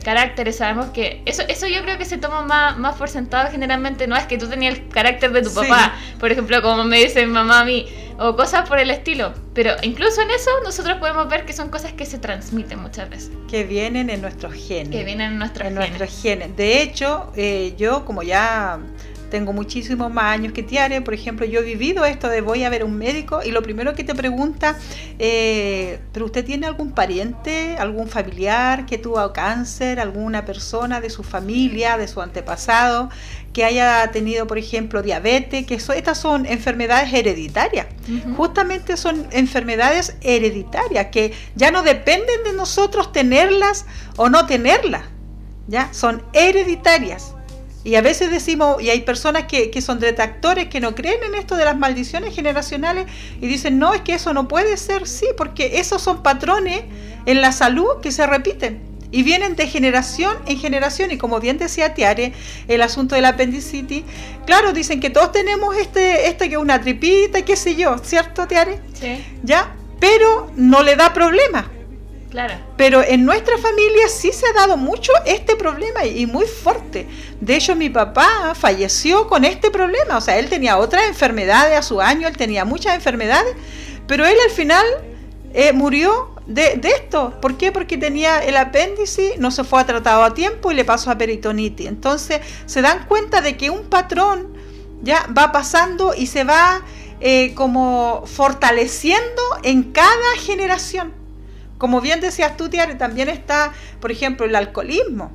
caracteres, 0.04 0.56
sabemos 0.58 0.86
que 0.90 1.22
eso, 1.26 1.42
eso 1.48 1.66
yo 1.66 1.82
creo 1.82 1.98
que 1.98 2.04
se 2.04 2.18
toma 2.18 2.42
más, 2.42 2.78
más 2.78 2.96
por 2.96 3.08
sentado 3.08 3.50
generalmente, 3.50 4.06
no 4.06 4.16
es 4.16 4.26
que 4.26 4.38
tú 4.38 4.48
tenías 4.48 4.74
el 4.74 4.88
carácter 4.88 5.32
de 5.32 5.42
tu 5.42 5.52
papá, 5.52 5.94
por 6.20 6.30
ejemplo, 6.30 6.62
como 6.62 6.84
me 6.84 6.98
dice 6.98 7.26
mi 7.26 7.32
mamá 7.32 7.60
a 7.60 7.64
mí, 7.64 7.86
o 8.18 8.36
cosas 8.36 8.68
por 8.68 8.78
el 8.78 8.90
estilo, 8.90 9.34
pero 9.54 9.72
incluso 9.82 10.22
en 10.22 10.30
eso 10.30 10.50
nosotros 10.62 10.98
podemos 10.98 11.28
ver 11.28 11.44
que 11.44 11.52
son 11.52 11.68
cosas 11.68 11.92
que 11.92 12.06
se 12.06 12.18
transmiten 12.18 12.80
muchas 12.80 13.10
veces. 13.10 13.32
Que 13.48 13.64
vienen 13.64 14.10
en 14.10 14.20
nuestros 14.20 14.52
genes. 14.52 14.90
Que 14.90 15.04
vienen 15.04 15.32
en 15.32 15.38
nuestros 15.38 15.66
en 15.66 15.74
Nuestros 15.74 16.22
genes. 16.22 16.56
De 16.56 16.82
hecho, 16.82 17.32
eh, 17.34 17.74
yo 17.76 18.04
como 18.04 18.22
ya 18.22 18.78
tengo 19.34 19.52
muchísimos 19.52 20.12
más 20.12 20.26
años 20.26 20.52
que 20.52 20.62
Tiare, 20.62 21.00
por 21.00 21.12
ejemplo, 21.12 21.44
yo 21.44 21.58
he 21.58 21.64
vivido 21.64 22.04
esto 22.04 22.28
de 22.28 22.40
voy 22.40 22.62
a 22.62 22.70
ver 22.70 22.82
a 22.82 22.84
un 22.84 22.96
médico 22.96 23.40
y 23.44 23.50
lo 23.50 23.64
primero 23.64 23.92
que 23.92 24.04
te 24.04 24.14
pregunta, 24.14 24.78
eh, 25.18 25.98
¿pero 26.12 26.26
usted 26.26 26.44
tiene 26.44 26.68
algún 26.68 26.92
pariente, 26.92 27.74
algún 27.76 28.06
familiar 28.06 28.86
que 28.86 28.96
tuvo 28.96 29.32
cáncer, 29.32 29.98
alguna 29.98 30.44
persona 30.44 31.00
de 31.00 31.10
su 31.10 31.24
familia, 31.24 31.98
de 31.98 32.06
su 32.06 32.22
antepasado, 32.22 33.10
que 33.52 33.64
haya 33.64 34.08
tenido, 34.12 34.46
por 34.46 34.56
ejemplo, 34.56 35.02
diabetes, 35.02 35.66
que 35.66 35.74
estas 35.74 36.16
son 36.16 36.46
enfermedades 36.46 37.12
hereditarias. 37.12 37.86
Justamente 38.36 38.96
son 38.96 39.26
enfermedades 39.32 40.14
hereditarias 40.20 41.06
que 41.06 41.32
ya 41.56 41.72
no 41.72 41.82
dependen 41.82 42.44
de 42.44 42.52
nosotros 42.52 43.10
tenerlas 43.10 43.84
o 44.16 44.28
no 44.28 44.46
tenerlas, 44.46 45.02
ya 45.66 45.92
son 45.92 46.22
hereditarias. 46.34 47.34
Y 47.84 47.96
a 47.96 48.00
veces 48.00 48.30
decimos, 48.30 48.82
y 48.82 48.88
hay 48.88 49.02
personas 49.02 49.44
que, 49.44 49.70
que, 49.70 49.82
son 49.82 50.00
detractores 50.00 50.68
que 50.68 50.80
no 50.80 50.94
creen 50.94 51.22
en 51.22 51.34
esto 51.34 51.54
de 51.56 51.66
las 51.66 51.76
maldiciones 51.76 52.34
generacionales 52.34 53.06
y 53.40 53.46
dicen, 53.46 53.78
no, 53.78 53.92
es 53.92 54.00
que 54.00 54.14
eso 54.14 54.32
no 54.32 54.48
puede 54.48 54.78
ser, 54.78 55.06
sí, 55.06 55.26
porque 55.36 55.78
esos 55.78 56.00
son 56.00 56.22
patrones 56.22 56.82
en 57.26 57.42
la 57.42 57.52
salud 57.52 58.00
que 58.02 58.10
se 58.10 58.26
repiten 58.26 58.80
y 59.14 59.22
vienen 59.22 59.54
de 59.54 59.68
generación 59.68 60.36
en 60.46 60.58
generación. 60.58 61.12
Y 61.12 61.18
como 61.18 61.38
bien 61.38 61.56
decía 61.56 61.94
Tiare, 61.94 62.32
el 62.66 62.82
asunto 62.82 63.14
del 63.14 63.26
apendicitis, 63.26 64.02
claro, 64.44 64.72
dicen 64.72 64.98
que 64.98 65.08
todos 65.10 65.30
tenemos 65.30 65.76
este, 65.76 66.26
este 66.28 66.48
que 66.48 66.56
es 66.56 66.60
una 66.60 66.80
tripita 66.80 67.42
qué 67.42 67.54
sé 67.54 67.76
yo, 67.76 67.98
¿cierto, 67.98 68.48
Tiare? 68.48 68.80
Sí. 68.98 69.24
¿Ya? 69.44 69.76
Pero 70.00 70.50
no 70.56 70.82
le 70.82 70.96
da 70.96 71.12
problema 71.12 71.70
Pero 72.76 73.02
en 73.02 73.24
nuestra 73.24 73.56
familia 73.58 74.08
sí 74.08 74.32
se 74.32 74.46
ha 74.46 74.52
dado 74.52 74.76
mucho 74.76 75.12
este 75.24 75.54
problema 75.54 76.04
y 76.04 76.26
muy 76.26 76.46
fuerte. 76.46 77.06
De 77.40 77.56
hecho, 77.56 77.76
mi 77.76 77.90
papá 77.90 78.54
falleció 78.54 79.28
con 79.28 79.44
este 79.44 79.70
problema. 79.70 80.16
O 80.16 80.20
sea, 80.20 80.38
él 80.38 80.48
tenía 80.48 80.76
otras 80.78 81.04
enfermedades 81.04 81.78
a 81.78 81.82
su 81.82 82.00
año, 82.00 82.26
él 82.26 82.36
tenía 82.36 82.64
muchas 82.64 82.94
enfermedades, 82.94 83.54
pero 84.08 84.26
él 84.26 84.36
al 84.44 84.50
final 84.50 84.84
eh, 85.52 85.72
murió 85.72 86.34
de, 86.46 86.76
de, 86.76 86.88
esto. 86.88 87.40
¿Por 87.40 87.56
qué? 87.56 87.70
Porque 87.70 87.96
tenía 87.96 88.42
el 88.44 88.56
apéndice, 88.56 89.36
no 89.38 89.50
se 89.50 89.62
fue 89.62 89.80
a 89.80 89.86
tratado 89.86 90.24
a 90.24 90.34
tiempo 90.34 90.72
y 90.72 90.74
le 90.74 90.84
pasó 90.84 91.12
a 91.12 91.18
peritonitis. 91.18 91.86
Entonces, 91.86 92.40
se 92.66 92.82
dan 92.82 93.06
cuenta 93.06 93.40
de 93.40 93.56
que 93.56 93.70
un 93.70 93.88
patrón 93.88 94.52
ya 95.02 95.26
va 95.36 95.52
pasando 95.52 96.14
y 96.16 96.26
se 96.26 96.42
va 96.42 96.82
eh, 97.20 97.54
como 97.54 98.24
fortaleciendo 98.26 99.42
en 99.62 99.92
cada 99.92 100.36
generación. 100.38 101.23
Como 101.84 102.00
bien 102.00 102.22
decías 102.22 102.56
tú, 102.56 102.70
Tiare, 102.70 102.94
también 102.94 103.28
está, 103.28 103.74
por 104.00 104.10
ejemplo, 104.10 104.46
el 104.46 104.56
alcoholismo, 104.56 105.30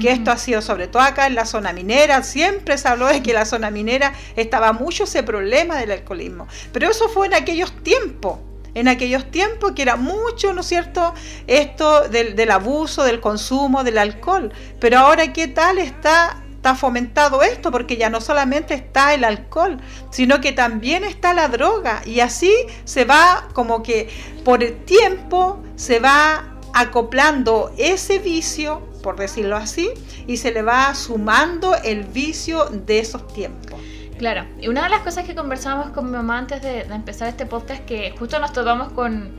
que 0.00 0.12
esto 0.12 0.30
ha 0.30 0.36
sido 0.36 0.62
sobre 0.62 0.86
todo 0.86 1.02
acá 1.02 1.26
en 1.26 1.34
la 1.34 1.44
zona 1.44 1.72
minera, 1.72 2.22
siempre 2.22 2.78
se 2.78 2.86
habló 2.86 3.08
de 3.08 3.20
que 3.20 3.32
la 3.32 3.44
zona 3.44 3.72
minera 3.72 4.12
estaba 4.36 4.72
mucho 4.72 5.02
ese 5.02 5.24
problema 5.24 5.76
del 5.76 5.90
alcoholismo, 5.90 6.46
pero 6.72 6.88
eso 6.88 7.08
fue 7.08 7.26
en 7.26 7.34
aquellos 7.34 7.72
tiempos, 7.82 8.38
en 8.74 8.86
aquellos 8.86 9.28
tiempos 9.32 9.72
que 9.72 9.82
era 9.82 9.96
mucho, 9.96 10.52
¿no 10.52 10.60
es 10.60 10.68
cierto?, 10.68 11.14
esto 11.48 12.08
del, 12.08 12.36
del 12.36 12.52
abuso, 12.52 13.02
del 13.02 13.18
consumo 13.18 13.82
del 13.82 13.98
alcohol, 13.98 14.52
pero 14.78 15.00
ahora 15.00 15.32
qué 15.32 15.48
tal 15.48 15.78
está 15.78 16.44
está 16.58 16.74
fomentado 16.74 17.42
esto 17.42 17.70
porque 17.70 17.96
ya 17.96 18.10
no 18.10 18.20
solamente 18.20 18.74
está 18.74 19.14
el 19.14 19.22
alcohol, 19.22 19.78
sino 20.10 20.40
que 20.40 20.50
también 20.50 21.04
está 21.04 21.32
la 21.32 21.46
droga 21.46 22.02
y 22.04 22.18
así 22.18 22.52
se 22.84 23.04
va 23.04 23.48
como 23.52 23.80
que 23.84 24.08
por 24.44 24.64
el 24.64 24.84
tiempo 24.84 25.62
se 25.76 26.00
va 26.00 26.56
acoplando 26.74 27.72
ese 27.78 28.18
vicio, 28.18 28.80
por 29.04 29.16
decirlo 29.16 29.56
así, 29.56 29.88
y 30.26 30.38
se 30.38 30.50
le 30.50 30.62
va 30.62 30.92
sumando 30.96 31.76
el 31.76 32.02
vicio 32.02 32.64
de 32.66 32.98
esos 32.98 33.32
tiempos. 33.32 33.80
Claro, 34.18 34.44
y 34.60 34.66
una 34.66 34.82
de 34.82 34.88
las 34.88 35.02
cosas 35.02 35.24
que 35.24 35.36
conversábamos 35.36 35.90
con 35.90 36.06
mi 36.06 36.10
mamá 36.10 36.38
antes 36.38 36.60
de, 36.60 36.80
empezar 36.80 37.28
este 37.28 37.46
podcast, 37.46 37.84
que 37.84 38.16
justo 38.18 38.40
nos 38.40 38.52
topamos 38.52 38.92
con, 38.92 39.30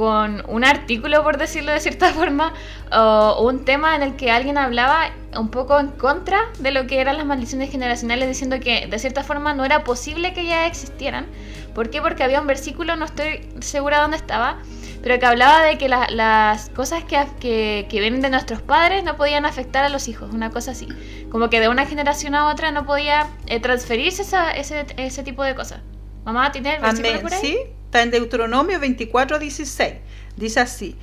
con 0.00 0.42
un 0.48 0.64
artículo, 0.64 1.22
por 1.22 1.36
decirlo 1.36 1.72
de 1.72 1.80
cierta 1.80 2.08
forma, 2.14 2.54
o 2.90 3.46
un 3.46 3.66
tema 3.66 3.94
en 3.94 4.02
el 4.02 4.16
que 4.16 4.30
alguien 4.30 4.56
hablaba 4.56 5.10
un 5.36 5.50
poco 5.50 5.78
en 5.78 5.88
contra 5.88 6.38
de 6.58 6.70
lo 6.70 6.86
que 6.86 7.02
eran 7.02 7.18
las 7.18 7.26
maldiciones 7.26 7.70
generacionales, 7.70 8.26
diciendo 8.26 8.58
que 8.60 8.86
de 8.86 8.98
cierta 8.98 9.22
forma 9.24 9.52
no 9.52 9.62
era 9.62 9.84
posible 9.84 10.32
que 10.32 10.46
ya 10.46 10.66
existieran. 10.66 11.26
¿Por 11.74 11.90
qué? 11.90 12.00
Porque 12.00 12.24
había 12.24 12.40
un 12.40 12.46
versículo, 12.46 12.96
no 12.96 13.04
estoy 13.04 13.46
segura 13.60 14.00
dónde 14.00 14.16
estaba, 14.16 14.62
pero 15.02 15.18
que 15.18 15.26
hablaba 15.26 15.64
de 15.64 15.76
que 15.76 15.90
las 15.90 16.70
cosas 16.70 17.04
que, 17.04 17.86
que, 17.86 18.00
vienen 18.00 18.22
de 18.22 18.30
nuestros 18.30 18.62
padres 18.62 19.04
no 19.04 19.18
podían 19.18 19.44
afectar 19.44 19.84
a 19.84 19.90
los 19.90 20.08
hijos, 20.08 20.32
una 20.32 20.48
cosa 20.48 20.70
así. 20.70 20.88
Como 21.30 21.50
que 21.50 21.60
de 21.60 21.68
una 21.68 21.84
generación 21.84 22.34
a 22.34 22.48
otra 22.48 22.70
no 22.70 22.86
podía 22.86 23.26
eh, 23.48 23.60
transferirse 23.60 24.22
ese, 24.22 24.86
ese 24.96 25.22
tipo 25.22 25.44
de 25.44 25.54
cosas. 25.54 25.82
Mamá, 26.24 26.52
¿tiene 26.52 26.76
el 26.76 26.80
versículo 26.80 27.20
por 27.20 27.34
ahí? 27.34 27.40
Sí, 27.42 27.58
está 27.90 28.02
en 28.02 28.12
Deuteronomio 28.12 28.78
24, 28.78 29.40
16. 29.40 29.94
Dice 30.36 30.60
así, 30.60 30.96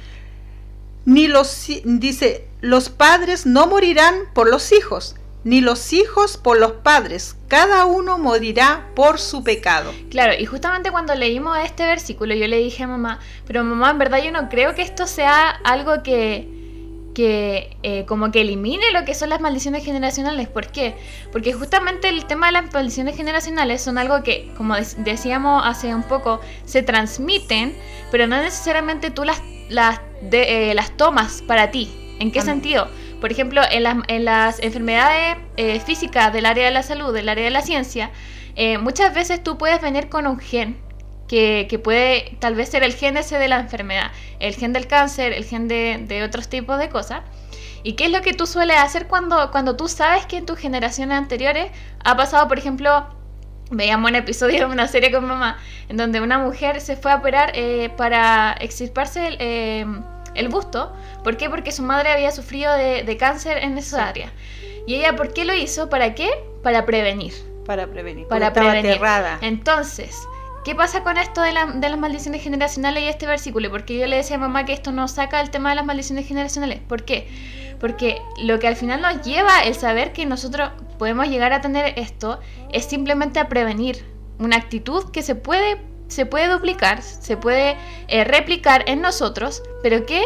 ni 1.04 1.28
los, 1.28 1.68
dice, 1.84 2.48
los 2.62 2.90
padres 2.90 3.46
no 3.46 3.68
morirán 3.68 4.16
por 4.34 4.50
los 4.50 4.72
hijos, 4.72 5.18
ni 5.44 5.60
los 5.60 5.92
hijos 5.92 6.38
por 6.38 6.58
los 6.58 6.72
padres, 6.72 7.36
cada 7.50 7.86
uno 7.86 8.18
morirá 8.18 8.88
por 8.96 9.20
su 9.20 9.44
pecado. 9.44 9.94
Claro, 10.10 10.34
y 10.40 10.46
justamente 10.46 10.90
cuando 10.90 11.14
leímos 11.14 11.58
este 11.62 11.86
versículo 11.86 12.34
yo 12.34 12.48
le 12.48 12.58
dije 12.58 12.84
a 12.84 12.88
mamá, 12.88 13.20
pero 13.46 13.66
mamá, 13.66 13.92
en 13.92 13.98
verdad 13.98 14.24
yo 14.24 14.32
no 14.32 14.48
creo 14.48 14.74
que 14.74 14.82
esto 14.82 15.08
sea 15.08 15.50
algo 15.50 16.04
que, 16.04 16.57
que 17.18 17.76
eh, 17.82 18.06
como 18.06 18.30
que 18.30 18.42
elimine 18.42 18.92
lo 18.94 19.04
que 19.04 19.16
son 19.16 19.30
las 19.30 19.42
maldiciones 19.42 19.84
generacionales. 19.84 20.48
¿Por 20.50 20.68
qué? 20.68 20.96
Porque 21.32 21.52
justamente 21.52 22.10
el 22.10 22.26
tema 22.26 22.46
de 22.46 22.52
las 22.52 22.72
maldiciones 22.72 23.18
generacionales 23.18 23.82
son 23.82 23.98
algo 23.98 24.22
que, 24.22 24.52
como 24.56 24.76
decíamos 25.00 25.64
hace 25.66 25.96
un 25.96 26.04
poco, 26.04 26.42
se 26.66 26.84
transmiten, 26.84 27.76
pero 28.12 28.28
no 28.28 28.40
necesariamente 28.40 29.10
tú 29.10 29.24
las, 29.24 29.42
las, 29.68 30.00
eh, 30.32 30.74
las 30.76 30.96
tomas 30.96 31.42
para 31.42 31.72
ti. 31.72 31.90
¿En 32.20 32.32
qué 32.32 32.44
sentido? 32.44 32.88
Por 33.20 33.32
ejemplo, 33.32 33.62
en 33.68 33.82
las, 33.82 33.96
en 34.10 34.24
las 34.24 34.60
enfermedades 34.60 35.38
eh, 35.56 35.80
físicas 35.80 36.32
del 36.32 36.46
área 36.46 36.66
de 36.66 36.72
la 36.72 36.84
salud, 36.84 37.16
del 37.16 37.30
área 37.30 37.46
de 37.46 37.52
la 37.52 37.64
ciencia, 37.64 38.12
muchas 38.80 39.12
veces 39.16 39.42
tú 39.42 39.58
puedes 39.58 39.82
venir 39.82 40.08
con 40.08 40.28
un 40.28 40.38
gen 40.38 40.78
que, 41.28 41.80
puede 41.84 42.36
tal 42.40 42.56
vez 42.56 42.70
ser 42.70 42.84
el 42.84 42.94
gen 42.94 43.18
ese 43.18 43.38
de 43.38 43.48
la 43.48 43.60
enfermedad, 43.60 44.12
el 44.40 44.56
gen 44.56 44.74
del 44.74 44.88
cáncer, 44.88 45.34
el 45.34 45.44
gen 45.46 45.68
de, 45.68 46.24
otros 46.24 46.48
tipos 46.48 46.80
de 46.80 46.90
cosas. 46.90 47.22
¿Y 47.84 47.94
qué 47.94 48.06
es 48.06 48.12
lo 48.12 48.22
que 48.22 48.34
tú 48.34 48.48
sueles 48.48 48.78
hacer 48.78 49.08
cuando, 49.08 49.52
cuando 49.52 49.76
tú 49.76 49.88
sabes 49.88 50.26
que 50.26 50.38
en 50.38 50.46
tus 50.46 50.58
generaciones 50.58 51.18
anteriores 51.18 51.72
ha 52.04 52.18
pasado, 52.18 52.48
por 52.48 52.58
ejemplo, 52.58 53.08
veíamos 53.70 54.10
un 54.10 54.16
episodio 54.16 54.68
de 54.68 54.74
una 54.74 54.88
serie 54.88 55.12
con 55.12 55.26
mamá, 55.26 55.58
en 55.90 55.98
donde 55.98 56.22
una 56.22 56.40
mujer 56.40 56.82
se 56.82 56.96
fue 56.96 57.12
a 57.12 57.18
operar 57.18 57.52
eh, 57.54 57.90
para 57.96 58.56
extirparse 58.60 59.28
el, 59.28 59.38
eh, 59.40 59.86
el, 60.36 60.50
busto. 60.50 60.94
¿Por 61.24 61.38
qué? 61.38 61.50
Porque 61.50 61.72
su 61.72 61.84
madre 61.84 62.10
había 62.12 62.32
sufrido 62.32 62.74
de, 62.74 63.18
cáncer 63.18 63.58
en 63.58 63.78
esa 63.78 64.08
área. 64.08 64.32
¿Y 64.86 64.96
ella 64.96 65.16
por 65.16 65.34
qué 65.34 65.46
lo 65.46 65.54
hizo? 65.54 65.90
¿Para 65.90 66.16
qué? 66.16 66.30
Para 66.64 66.86
prevenir. 66.86 67.34
Para 67.66 67.88
prevenir. 67.88 68.28
Para 68.28 68.54
prevenir. 68.54 69.00
Entonces, 69.42 70.18
¿Qué 70.68 70.76
pasa 70.76 71.02
con 71.02 71.16
esto 71.18 71.40
de, 71.40 71.54
las 71.54 71.98
maldiciones 71.98 72.44
generacionales 72.44 73.02
y 73.02 73.08
este 73.08 73.26
versículo? 73.26 73.72
Porque 73.72 73.98
yo 73.98 74.06
le 74.06 74.18
decía 74.18 74.36
a 74.36 74.40
mamá 74.40 74.66
que 74.66 74.74
esto 74.74 74.92
no 74.92 75.08
saca 75.08 75.40
el 75.40 75.50
tema 75.50 75.70
de 75.70 75.76
las 75.76 75.86
maldiciones 75.86 76.28
generacionales. 76.28 76.82
¿Por 76.82 77.06
qué? 77.06 77.26
Porque 77.80 78.22
lo 78.44 78.60
que 78.60 78.68
al 78.68 78.76
final 78.76 79.02
nos 79.02 79.22
lleva 79.22 79.62
el 79.62 79.76
saber 79.76 80.12
que 80.12 80.26
nosotros 80.26 80.72
podemos 81.00 81.30
llegar 81.30 81.54
a 81.54 81.62
tener 81.62 81.98
esto 81.98 82.42
es 82.74 82.84
simplemente 82.84 83.40
a 83.40 83.48
prevenir 83.48 84.04
una 84.40 84.58
actitud 84.58 85.10
que 85.12 85.24
se 85.24 85.36
puede, 85.36 85.78
se 86.10 86.26
puede 86.26 86.50
duplicar, 86.50 87.02
se 87.02 87.38
puede 87.38 87.78
eh, 88.10 88.26
replicar 88.26 88.84
en 88.88 89.00
nosotros, 89.00 89.64
pero 89.82 90.06
que 90.06 90.22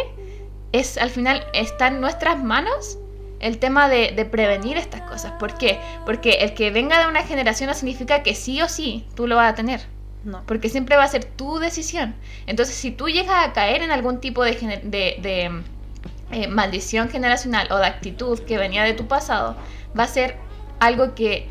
es 0.71 0.97
al 0.97 1.11
final 1.11 1.45
está 1.53 1.89
en 1.89 2.01
nuestras 2.01 2.43
manos 2.43 2.97
el 3.41 3.59
tema 3.59 3.87
de, 3.89 4.11
de, 4.15 4.25
prevenir 4.25 4.77
estas 4.77 5.01
cosas. 5.01 5.33
¿Por 5.33 5.59
qué? 5.59 5.79
Porque 6.03 6.39
el 6.39 6.55
que 6.55 6.71
venga 6.71 6.99
de 6.99 7.07
una 7.07 7.21
generación 7.21 7.67
no 7.67 7.75
significa 7.75 8.23
que 8.23 8.33
sí 8.33 8.59
o 8.63 8.67
sí 8.67 9.05
tú 9.13 9.27
lo 9.27 9.35
vas 9.35 9.51
a 9.51 9.53
tener. 9.53 10.00
No. 10.23 10.43
Porque 10.45 10.69
siempre 10.69 10.95
va 10.95 11.03
a 11.03 11.07
ser 11.07 11.25
tu 11.25 11.57
decisión. 11.57 12.15
Entonces, 12.45 12.75
si 12.75 12.91
tú 12.91 13.07
llegas 13.09 13.47
a 13.47 13.53
caer 13.53 13.81
en 13.81 13.91
algún 13.91 14.19
tipo 14.19 14.43
de, 14.43 14.53
de, 14.83 15.63
eh, 16.31 16.47
maldición 16.47 17.09
generacional 17.09 17.67
o 17.71 17.77
de 17.77 17.87
actitud 17.87 18.39
que 18.39 18.57
venía 18.57 18.83
de 18.83 18.93
tu 18.93 19.07
pasado, 19.07 19.55
va 19.97 20.03
a 20.03 20.07
ser 20.07 20.37
algo 20.79 21.15
que, 21.15 21.49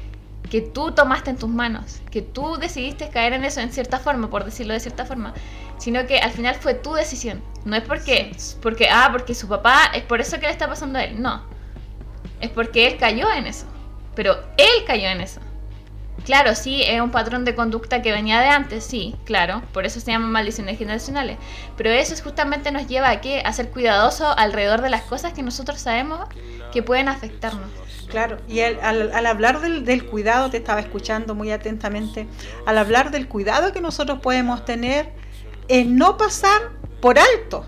que 0.51 0.61
tú 0.61 0.93
tomaste 0.93 1.31
en 1.31 1.37
tus 1.37 1.51
manos, 1.51 2.01
que 2.11 2.23
tú 2.23 2.57
decidiste 2.57 3.09
caer 3.09 3.33
en 3.33 3.45
eso 3.45 3.61
en 3.61 3.73
cierta 3.73 3.99
forma, 3.99 4.31
por 4.31 4.45
decirlo 4.45 4.73
de 4.73 4.81
cierta 4.81 5.05
forma, 5.05 5.35
sino 5.79 6.07
que 6.07 6.19
al 6.19 6.31
final 6.31 6.55
fue 6.55 6.75
tu 6.75 6.95
decisión. 6.95 7.43
No 7.65 7.77
es 7.77 7.83
porque, 7.83 8.33
porque, 8.63 8.89
ah, 8.89 9.09
porque 9.11 9.35
su 9.35 9.49
papá, 9.49 9.91
es 9.95 10.03
por 10.03 10.21
eso 10.21 10.39
que 10.39 10.47
le 10.47 10.53
está 10.53 10.69
pasando 10.69 10.99
a 10.99 11.05
él. 11.05 11.21
No. 11.21 11.43
Es 12.41 12.51
porque 12.51 12.87
él 12.87 12.97
cayó 12.99 13.31
en 13.33 13.47
eso. 13.47 13.67
Pero 14.15 14.39
él 14.57 14.85
cayó 14.87 15.09
en 15.09 15.21
eso. 15.21 15.41
Claro, 16.25 16.55
sí, 16.55 16.83
es 16.83 17.01
un 17.01 17.11
patrón 17.11 17.45
de 17.45 17.55
conducta 17.55 18.03
que 18.03 18.13
venía 18.13 18.41
de 18.41 18.49
antes, 18.49 18.85
sí, 18.85 19.17
claro, 19.25 19.63
por 19.73 19.87
eso 19.87 20.01
se 20.01 20.11
llaman 20.11 20.31
maldiciones 20.31 20.79
generacionales. 20.79 21.39
Pero 21.77 21.91
eso 21.91 22.15
justamente 22.23 22.71
nos 22.73 22.87
lleva 22.87 23.11
a, 23.11 23.21
¿qué? 23.21 23.43
a 23.45 23.53
ser 23.53 23.71
cuidadosos 23.71 24.35
alrededor 24.37 24.83
de 24.83 24.91
las 24.91 25.03
cosas 25.03 25.33
que 25.33 25.43
nosotros 25.43 25.81
sabemos 25.81 26.29
que 26.73 26.83
pueden 26.83 27.09
afectarnos. 27.09 27.69
Claro, 28.09 28.39
y 28.49 28.61
al, 28.61 29.27
hablar 29.27 29.61
del, 29.61 29.85
del, 29.85 30.05
cuidado, 30.05 30.51
te 30.51 30.57
estaba 30.57 30.81
escuchando 30.81 31.35
muy 31.35 31.53
atentamente, 31.53 32.27
al 32.67 32.77
hablar 32.77 33.13
del 33.13 33.29
cuidado 33.29 33.73
que 33.73 33.81
nosotros 33.81 34.19
podemos 34.21 34.65
tener, 34.65 35.13
es 35.69 35.87
no 35.87 36.17
pasar 36.17 36.73
por 37.01 37.19
alto 37.19 37.67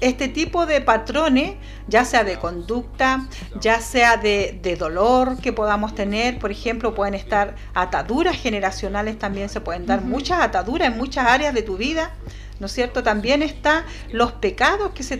este 0.00 0.28
tipo 0.28 0.66
de 0.66 0.80
patrones, 0.80 1.54
ya 1.88 2.04
sea 2.04 2.24
de 2.24 2.36
conducta, 2.38 3.26
ya 3.60 3.80
sea 3.80 4.16
de, 4.16 4.76
dolor 4.78 5.38
que 5.40 5.52
podamos 5.52 5.94
tener, 5.94 6.38
por 6.38 6.50
ejemplo, 6.50 6.94
pueden 6.94 7.14
estar 7.14 7.54
ataduras 7.74 8.36
generacionales, 8.36 9.18
también 9.18 9.48
se 9.48 9.60
pueden 9.60 9.86
dar 9.86 10.02
muchas 10.02 10.40
ataduras 10.40 10.88
en 10.88 10.98
muchas 10.98 11.26
áreas 11.26 11.54
de 11.54 11.62
tu 11.62 11.76
vida, 11.76 12.12
¿no 12.60 12.66
es 12.66 12.72
cierto? 12.72 13.02
También 13.02 13.42
están 13.42 13.84
los 14.12 14.32
pecados 14.32 14.92
que 14.92 15.02
se, 15.02 15.18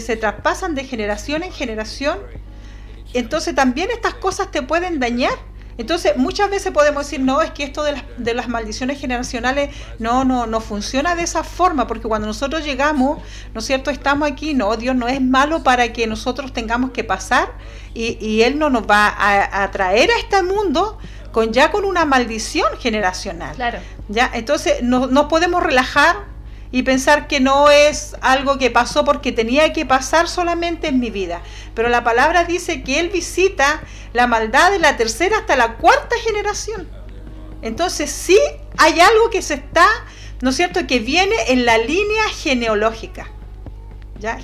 se 0.00 0.16
traspasan 0.16 0.74
de 0.74 0.84
generación 0.84 1.42
en 1.42 1.52
generación. 1.52 2.18
Entonces 3.14 3.54
también 3.54 3.90
estas 3.90 4.14
cosas 4.14 4.50
te 4.50 4.62
pueden 4.62 4.98
dañar 5.00 5.34
entonces, 5.76 6.16
muchas 6.16 6.50
veces 6.50 6.72
podemos 6.72 7.04
decir, 7.04 7.20
no, 7.20 7.42
es 7.42 7.50
que 7.50 7.64
esto 7.64 7.82
de 7.82 7.92
las, 7.92 8.04
de 8.16 8.34
las 8.34 8.48
maldiciones 8.48 9.00
generacionales 9.00 9.74
no, 9.98 10.24
no, 10.24 10.46
no 10.46 10.60
funciona 10.60 11.14
de 11.14 11.22
esa 11.22 11.42
forma, 11.42 11.86
porque 11.86 12.06
cuando 12.06 12.26
nosotros 12.26 12.64
llegamos, 12.64 13.22
¿no 13.52 13.58
es 13.58 13.66
cierto?, 13.66 13.90
estamos 13.90 14.30
aquí, 14.30 14.54
no, 14.54 14.76
Dios 14.76 14.94
no 14.94 15.08
es 15.08 15.20
malo 15.20 15.62
para 15.62 15.92
que 15.92 16.06
nosotros 16.06 16.52
tengamos 16.52 16.90
que 16.90 17.04
pasar 17.04 17.52
y, 17.94 18.42
Él 18.42 18.58
no 18.58 18.70
nos 18.70 18.82
va 18.84 19.14
a, 19.16 19.70
traer 19.70 20.10
a 20.10 20.18
este 20.18 20.42
mundo 20.42 20.98
con 21.32 21.52
ya 21.52 21.70
con 21.70 21.84
una 21.84 22.04
maldición 22.04 22.68
generacional. 22.78 23.54
Claro. 23.54 23.78
¿ya? 24.08 24.30
Entonces, 24.34 24.82
no, 24.82 25.06
nos 25.06 25.26
podemos 25.26 25.62
relajar 25.62 26.33
y 26.74 26.82
pensar 26.82 27.28
que 27.28 27.38
no 27.38 27.70
es 27.70 28.16
algo 28.20 28.58
que 28.58 28.68
pasó 28.68 29.04
porque 29.04 29.30
tenía 29.30 29.72
que 29.72 29.86
pasar 29.86 30.26
solamente 30.26 30.88
en 30.88 30.98
mi 30.98 31.08
vida. 31.08 31.40
Pero 31.72 31.88
la 31.88 32.02
palabra 32.02 32.42
dice 32.42 32.82
que 32.82 32.98
Él 32.98 33.10
visita 33.10 33.80
la 34.12 34.26
maldad 34.26 34.72
de 34.72 34.80
la 34.80 34.96
tercera 34.96 35.38
hasta 35.38 35.54
la 35.54 35.76
cuarta 35.76 36.16
generación. 36.24 36.90
Entonces 37.62 38.10
sí 38.10 38.36
hay 38.76 38.98
algo 38.98 39.30
que 39.30 39.40
se 39.40 39.54
está, 39.54 39.86
¿no 40.40 40.50
es 40.50 40.56
cierto?, 40.56 40.84
que 40.88 40.98
viene 40.98 41.36
en 41.46 41.64
la 41.64 41.78
línea 41.78 42.24
genealógica 42.42 43.30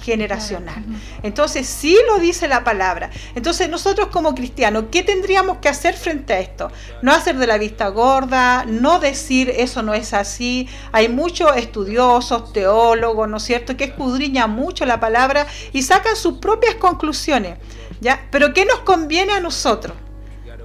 generacional. 0.03 0.85
Entonces 1.23 1.67
sí 1.67 1.97
lo 2.07 2.19
dice 2.19 2.49
la 2.49 2.65
palabra. 2.65 3.11
Entonces 3.35 3.69
nosotros 3.69 4.09
como 4.09 4.35
cristianos, 4.35 4.85
¿qué 4.91 5.03
tendríamos 5.03 5.59
que 5.59 5.69
hacer 5.69 5.95
frente 5.95 6.35
a 6.35 6.41
esto? 6.41 6.71
No 7.03 7.13
hacer 7.13 7.37
de 7.37 7.47
la 7.47 7.59
vista 7.59 7.89
gorda, 7.89 8.65
no 8.67 8.99
decir 9.01 9.51
eso 9.51 9.83
no 9.83 9.95
es 9.95 10.13
así. 10.13 10.69
Hay 10.93 11.09
muchos 11.09 11.57
estudiosos, 11.57 12.53
teólogos, 12.53 13.29
¿no 13.29 13.39
es 13.39 13.43
cierto?, 13.43 13.77
que 13.77 13.85
escudriñan 13.85 14.51
mucho 14.51 14.85
la 14.85 15.01
palabra 15.01 15.47
y 15.73 15.83
sacan 15.83 16.17
sus 16.17 16.39
propias 16.39 16.75
conclusiones. 16.75 17.59
¿ya? 18.01 18.27
Pero 18.31 18.53
¿qué 18.53 18.65
nos 18.65 18.81
conviene 18.81 19.33
a 19.33 19.41
nosotros? 19.41 19.97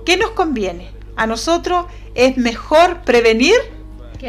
¿Qué 0.06 0.18
nos 0.18 0.32
conviene? 0.32 0.92
A 1.16 1.26
nosotros 1.26 1.86
es 2.14 2.38
mejor 2.38 3.02
prevenir 3.02 3.56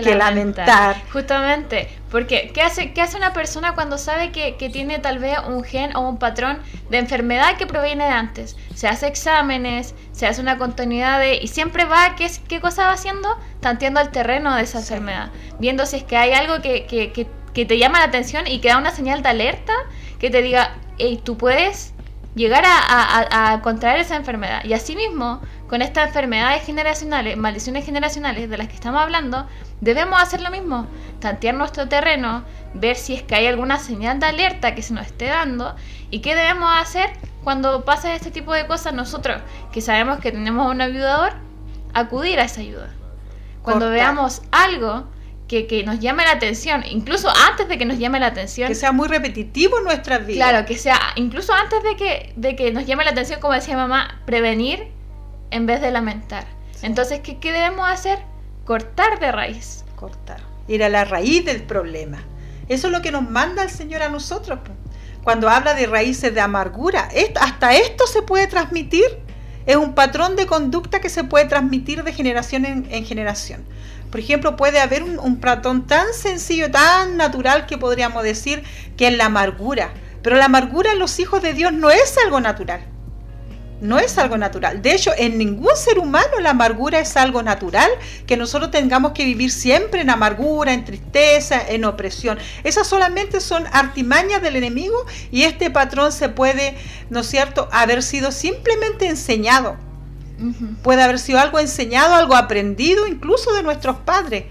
que, 0.02 0.14
lamentar. 0.14 1.02
Justamente, 1.12 1.88
porque 2.10 2.50
¿qué 2.54 2.62
hace, 2.62 2.92
qué 2.92 3.02
hace 3.02 3.16
una 3.16 3.32
persona 3.32 3.74
cuando 3.74 3.98
sabe 3.98 4.32
que, 4.32 4.52
tiene 4.72 4.98
tal 4.98 5.18
vez 5.18 5.38
un 5.46 5.64
gen 5.64 5.96
o 5.96 6.08
un 6.08 6.18
patrón 6.18 6.58
de 6.90 6.98
enfermedad 6.98 7.56
que 7.56 7.66
proviene 7.66 8.04
de 8.04 8.10
antes? 8.10 8.56
Se 8.74 8.88
hace 8.88 9.06
exámenes, 9.06 9.94
se 10.12 10.26
hace 10.26 10.40
una 10.40 10.58
continuidad 10.58 11.18
de... 11.18 11.36
y 11.36 11.48
siempre 11.48 11.84
va, 11.84 12.14
¿qué, 12.16 12.30
qué 12.48 12.60
cosa 12.60 12.86
va 12.86 12.92
haciendo? 12.92 13.28
Tanteando 13.60 14.00
el 14.00 14.10
terreno 14.10 14.54
de 14.54 14.62
esa 14.62 14.78
enfermedad, 14.78 15.30
viendo 15.58 15.86
si 15.86 15.96
es 15.96 16.04
que 16.04 16.16
hay 16.16 16.32
algo 16.32 16.62
que, 16.62 16.86
que, 16.86 17.64
te 17.64 17.78
llama 17.78 18.00
la 18.00 18.06
atención 18.06 18.46
y 18.46 18.60
que 18.60 18.68
da 18.68 18.76
una 18.76 18.90
señal 18.90 19.22
de 19.22 19.30
alerta 19.30 19.72
que 20.18 20.30
te 20.30 20.42
diga, 20.42 20.74
hey, 20.98 21.20
tú 21.24 21.38
puedes 21.38 21.94
llegar 22.36 22.64
a, 22.66 23.52
a, 23.52 23.62
contraer 23.62 24.00
esa 24.00 24.14
enfermedad. 24.14 24.62
Y 24.64 24.74
asimismo, 24.74 25.40
con 25.68 25.82
estas 25.82 26.08
enfermedades 26.08 26.64
generacionales, 26.64 27.36
maldiciones 27.36 27.84
generacionales 27.84 28.48
de 28.48 28.56
las 28.56 28.68
que 28.68 28.74
estamos 28.74 29.00
hablando, 29.00 29.46
debemos 29.80 30.20
hacer 30.22 30.40
lo 30.40 30.50
mismo, 30.50 30.86
tantear 31.20 31.54
nuestro 31.54 31.88
terreno, 31.88 32.44
ver 32.74 32.96
si 32.96 33.14
es 33.14 33.22
que 33.22 33.34
hay 33.34 33.46
alguna 33.46 33.78
señal 33.78 34.20
de 34.20 34.26
alerta 34.26 34.74
que 34.74 34.82
se 34.82 34.94
nos 34.94 35.06
esté 35.06 35.26
dando 35.26 35.74
y 36.10 36.20
qué 36.20 36.34
debemos 36.34 36.70
hacer 36.80 37.10
cuando 37.42 37.84
pasa 37.84 38.14
este 38.14 38.30
tipo 38.30 38.52
de 38.52 38.66
cosas 38.66 38.94
nosotros, 38.94 39.40
que 39.72 39.80
sabemos 39.80 40.18
que 40.20 40.32
tenemos 40.32 40.70
un 40.70 40.80
ayudador, 40.80 41.32
acudir 41.94 42.38
a 42.38 42.44
esa 42.44 42.60
ayuda. 42.60 42.92
Cuando 43.62 43.90
veamos 43.90 44.42
algo 44.52 45.06
que, 45.48 45.82
nos 45.84 45.98
llame 45.98 46.24
la 46.24 46.32
atención, 46.32 46.84
incluso 46.88 47.28
antes 47.48 47.68
de 47.68 47.78
que 47.78 47.84
nos 47.84 47.98
llame 47.98 48.20
la 48.20 48.26
atención. 48.26 48.68
Que 48.68 48.74
sea 48.74 48.92
muy 48.92 49.08
repetitivo 49.08 49.78
en 49.78 49.84
nuestras 49.84 50.26
vidas. 50.26 50.48
Claro, 50.48 50.66
que 50.66 50.76
sea, 50.76 50.98
incluso 51.16 51.52
antes 51.52 51.82
de 51.82 51.96
que, 51.96 52.32
de 52.36 52.54
que 52.56 52.72
nos 52.72 52.86
llame 52.86 53.04
la 53.04 53.10
atención, 53.10 53.40
como 53.40 53.54
decía 53.54 53.76
mamá, 53.76 54.20
prevenir 54.26 54.95
en 55.50 55.66
vez 55.66 55.80
de 55.80 55.90
lamentar. 55.90 56.46
Entonces, 56.82 57.20
¿qué, 57.20 57.38
¿qué 57.38 57.52
debemos 57.52 57.88
hacer? 57.88 58.18
Cortar 58.64 59.18
de 59.20 59.32
raíz. 59.32 59.84
Cortar. 59.96 60.40
Ir 60.68 60.84
a 60.84 60.88
la 60.88 61.04
raíz 61.04 61.44
del 61.44 61.62
problema. 61.62 62.18
Eso 62.68 62.88
es 62.88 62.92
lo 62.92 63.02
que 63.02 63.12
nos 63.12 63.28
manda 63.28 63.62
el 63.62 63.70
Señor 63.70 64.02
a 64.02 64.08
nosotros. 64.08 64.58
Cuando 65.22 65.48
habla 65.48 65.74
de 65.74 65.86
raíces 65.86 66.34
de 66.34 66.40
amargura, 66.40 67.08
hasta 67.40 67.74
esto 67.74 68.06
se 68.06 68.22
puede 68.22 68.46
transmitir. 68.46 69.06
Es 69.66 69.76
un 69.76 69.94
patrón 69.94 70.36
de 70.36 70.46
conducta 70.46 71.00
que 71.00 71.08
se 71.08 71.24
puede 71.24 71.46
transmitir 71.46 72.04
de 72.04 72.12
generación 72.12 72.86
en 72.88 73.04
generación. 73.04 73.64
Por 74.10 74.20
ejemplo, 74.20 74.56
puede 74.56 74.80
haber 74.80 75.02
un, 75.02 75.18
un 75.18 75.40
patrón 75.40 75.86
tan 75.86 76.12
sencillo, 76.12 76.70
tan 76.70 77.16
natural 77.16 77.66
que 77.66 77.76
podríamos 77.76 78.22
decir 78.22 78.62
que 78.96 79.08
es 79.08 79.16
la 79.16 79.26
amargura. 79.26 79.90
Pero 80.22 80.36
la 80.36 80.46
amargura 80.46 80.92
en 80.92 80.98
los 80.98 81.18
hijos 81.18 81.42
de 81.42 81.52
Dios 81.52 81.72
no 81.72 81.90
es 81.90 82.16
algo 82.24 82.40
natural. 82.40 82.80
No 83.80 83.98
es 83.98 84.16
algo 84.18 84.38
natural. 84.38 84.80
De 84.80 84.94
hecho, 84.94 85.12
en 85.18 85.36
ningún 85.36 85.76
ser 85.76 85.98
humano 85.98 86.40
la 86.40 86.50
amargura 86.50 86.98
es 86.98 87.16
algo 87.16 87.42
natural, 87.42 87.90
que 88.26 88.36
nosotros 88.36 88.70
tengamos 88.70 89.12
que 89.12 89.24
vivir 89.24 89.50
siempre 89.50 90.00
en 90.00 90.10
amargura, 90.10 90.72
en 90.72 90.84
tristeza, 90.84 91.60
en 91.68 91.84
opresión. 91.84 92.38
Esas 92.64 92.86
solamente 92.86 93.40
son 93.40 93.66
artimañas 93.72 94.40
del 94.40 94.56
enemigo 94.56 95.04
y 95.30 95.42
este 95.42 95.70
patrón 95.70 96.12
se 96.12 96.28
puede, 96.28 96.76
¿no 97.10 97.20
es 97.20 97.26
cierto?, 97.26 97.68
haber 97.70 98.02
sido 98.02 98.32
simplemente 98.32 99.08
enseñado 99.08 99.76
Puede 100.82 101.02
haber 101.02 101.18
sido 101.18 101.38
algo 101.38 101.58
enseñado, 101.58 102.14
algo 102.14 102.36
aprendido 102.36 103.06
incluso 103.06 103.54
de 103.54 103.62
nuestros 103.62 103.96
padres. 103.98 104.44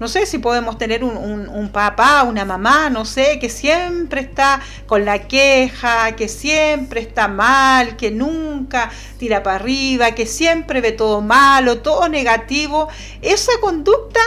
No 0.00 0.08
sé 0.08 0.24
si 0.24 0.38
podemos 0.38 0.78
tener 0.78 1.04
un, 1.04 1.68
papá, 1.74 2.22
una 2.22 2.46
mamá, 2.46 2.88
no 2.88 3.04
sé, 3.04 3.38
que 3.38 3.50
siempre 3.50 4.22
está 4.22 4.62
con 4.86 5.04
la 5.04 5.28
queja, 5.28 6.16
que 6.16 6.26
siempre 6.26 7.02
está 7.02 7.28
mal, 7.28 7.98
que 7.98 8.10
nunca 8.10 8.90
tira 9.18 9.42
para 9.42 9.56
arriba, 9.56 10.12
que 10.12 10.24
siempre 10.24 10.80
ve 10.80 10.92
todo 10.92 11.20
malo, 11.20 11.82
todo 11.82 12.08
negativo. 12.08 12.88
Esa 13.20 13.52
conducta 13.60 14.20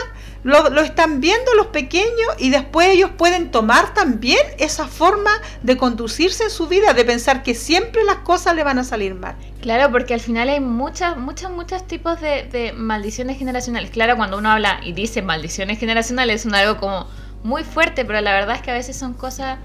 lo, 0.43 0.82
están 0.82 1.21
viendo 1.21 1.53
los 1.56 1.67
pequeños 1.67 2.27
y 2.38 2.49
después 2.49 2.89
ellos 2.89 3.12
pueden 3.17 3.49
tomar 3.49 3.93
también 3.93 4.39
esa 4.60 4.88
forma 4.88 5.32
de 5.62 5.77
conducirse 5.77 6.43
en 6.43 6.49
su 6.49 6.67
vida, 6.67 6.93
de 6.93 7.06
pensar 7.06 7.43
que 7.43 7.56
siempre 7.56 8.03
las 8.03 8.17
cosas 8.17 8.56
le 8.56 8.63
van 8.63 8.77
a 8.77 8.84
salir 8.84 9.15
mal. 9.15 9.36
Claro, 9.62 9.91
porque 9.91 10.13
al 10.13 10.19
final 10.19 10.49
hay 10.49 10.60
muchas, 10.60 11.17
muchos, 11.17 11.49
muchos 11.51 11.88
tipos 11.88 12.19
de, 12.19 12.73
maldiciones 12.75 13.38
generacionales. 13.38 13.89
Claro, 13.89 14.17
cuando 14.17 14.38
uno 14.38 14.51
habla 14.51 14.82
y 14.84 14.91
dice 14.91 15.21
maldiciones 15.21 15.79
generacionales 15.79 16.45
es 16.45 16.53
algo 16.53 16.79
como 16.79 17.08
muy 17.43 17.63
fuerte, 17.63 18.03
pero 18.06 18.19
la 18.21 18.34
verdad 18.34 18.58
es 18.58 18.62
que 18.62 18.71
a 18.71 18.75
veces 18.75 18.97
son 18.97 19.13
cosas 19.13 19.60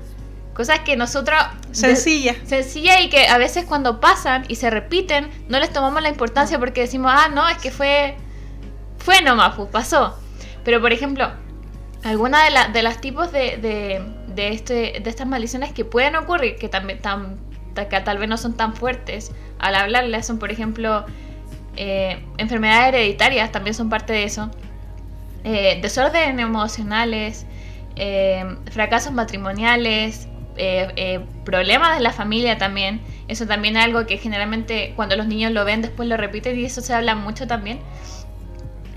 cosas 0.54 0.80
que 0.80 0.96
nosotros 0.96 1.38
sencilla 1.70 2.34
sencilla 2.44 3.00
y 3.00 3.10
que 3.10 3.28
a 3.28 3.38
veces 3.38 3.64
cuando 3.64 4.00
pasan 4.00 4.44
y 4.48 4.56
se 4.56 4.70
repiten 4.70 5.30
no 5.48 5.60
les 5.60 5.72
tomamos 5.72 6.02
la 6.02 6.08
importancia 6.08 6.58
porque 6.58 6.80
decimos 6.80 7.12
ah 7.14 7.28
no 7.32 7.48
es 7.48 7.58
que 7.58 7.70
fue 7.70 8.16
fue 8.98 9.22
nomás 9.22 9.54
pues 9.54 9.68
pasó 9.68 10.18
pero, 10.68 10.82
por 10.82 10.92
ejemplo, 10.92 11.30
algunas 12.04 12.42
de, 12.44 12.72
de 12.74 12.82
las 12.82 13.00
tipos 13.00 13.32
de, 13.32 13.56
de, 13.56 14.48
este, 14.48 15.00
de 15.02 15.08
estas 15.08 15.26
maldiciones 15.26 15.72
que 15.72 15.86
pueden 15.86 16.14
ocurrir, 16.14 16.56
que, 16.56 16.68
también, 16.68 17.00
tan, 17.00 17.38
que 17.74 18.00
tal 18.00 18.18
vez 18.18 18.28
no 18.28 18.36
son 18.36 18.54
tan 18.54 18.76
fuertes 18.76 19.32
al 19.58 19.74
hablarlas, 19.74 20.26
son, 20.26 20.38
por 20.38 20.52
ejemplo, 20.52 21.06
eh, 21.74 22.22
enfermedades 22.36 22.88
hereditarias, 22.88 23.50
también 23.50 23.72
son 23.72 23.88
parte 23.88 24.12
de 24.12 24.24
eso, 24.24 24.50
eh, 25.42 25.78
desórdenes 25.80 26.38
emocionales, 26.38 27.46
eh, 27.96 28.44
fracasos 28.70 29.14
matrimoniales, 29.14 30.28
problemas 31.46 31.96
de 31.96 32.02
la 32.02 32.12
familia 32.12 32.58
también. 32.58 33.00
Eso 33.26 33.46
también 33.46 33.78
es 33.78 33.84
algo 33.86 34.04
que 34.04 34.18
generalmente 34.18 34.92
cuando 34.96 35.16
los 35.16 35.28
niños 35.28 35.50
lo 35.52 35.64
ven 35.64 35.80
después 35.80 36.10
lo 36.10 36.18
repiten 36.18 36.60
y 36.60 36.66
eso 36.66 36.82
se 36.82 36.92
habla 36.92 37.14
mucho 37.14 37.46
también. 37.46 37.78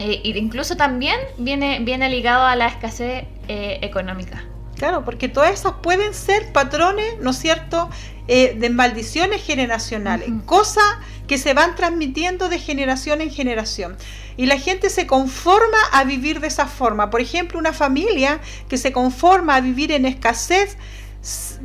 Eh, 0.03 0.21
incluso 0.23 0.75
también 0.75 1.15
viene, 1.37 1.79
viene 1.81 2.09
ligado 2.09 2.43
a 2.43 2.55
la 2.55 2.65
escasez 2.65 3.25
eh, 3.47 3.77
económica. 3.83 4.43
Claro, 4.75 5.05
porque 5.05 5.29
todas 5.29 5.51
esas 5.51 5.73
pueden 5.83 6.15
ser 6.15 6.51
patrones, 6.51 7.19
¿no 7.19 7.29
es 7.29 7.37
cierto?, 7.37 7.87
eh, 8.27 8.55
de 8.57 8.71
maldiciones 8.71 9.43
generacionales, 9.43 10.27
cosas 10.45 10.83
que 11.27 11.37
se 11.37 11.53
van 11.53 11.75
transmitiendo 11.75 12.49
de 12.49 12.57
generación 12.57 13.21
en 13.21 13.29
generación. 13.29 13.95
Y 14.37 14.47
la 14.47 14.57
gente 14.57 14.89
se 14.89 15.05
conforma 15.05 15.77
a 15.91 16.03
vivir 16.03 16.39
de 16.39 16.47
esa 16.47 16.65
forma. 16.65 17.11
Por 17.11 17.21
ejemplo, 17.21 17.59
una 17.59 17.73
familia 17.73 18.39
que 18.69 18.77
se 18.79 18.91
conforma 18.91 19.55
a 19.55 19.61
vivir 19.61 19.91
en 19.91 20.07
escasez 20.07 20.77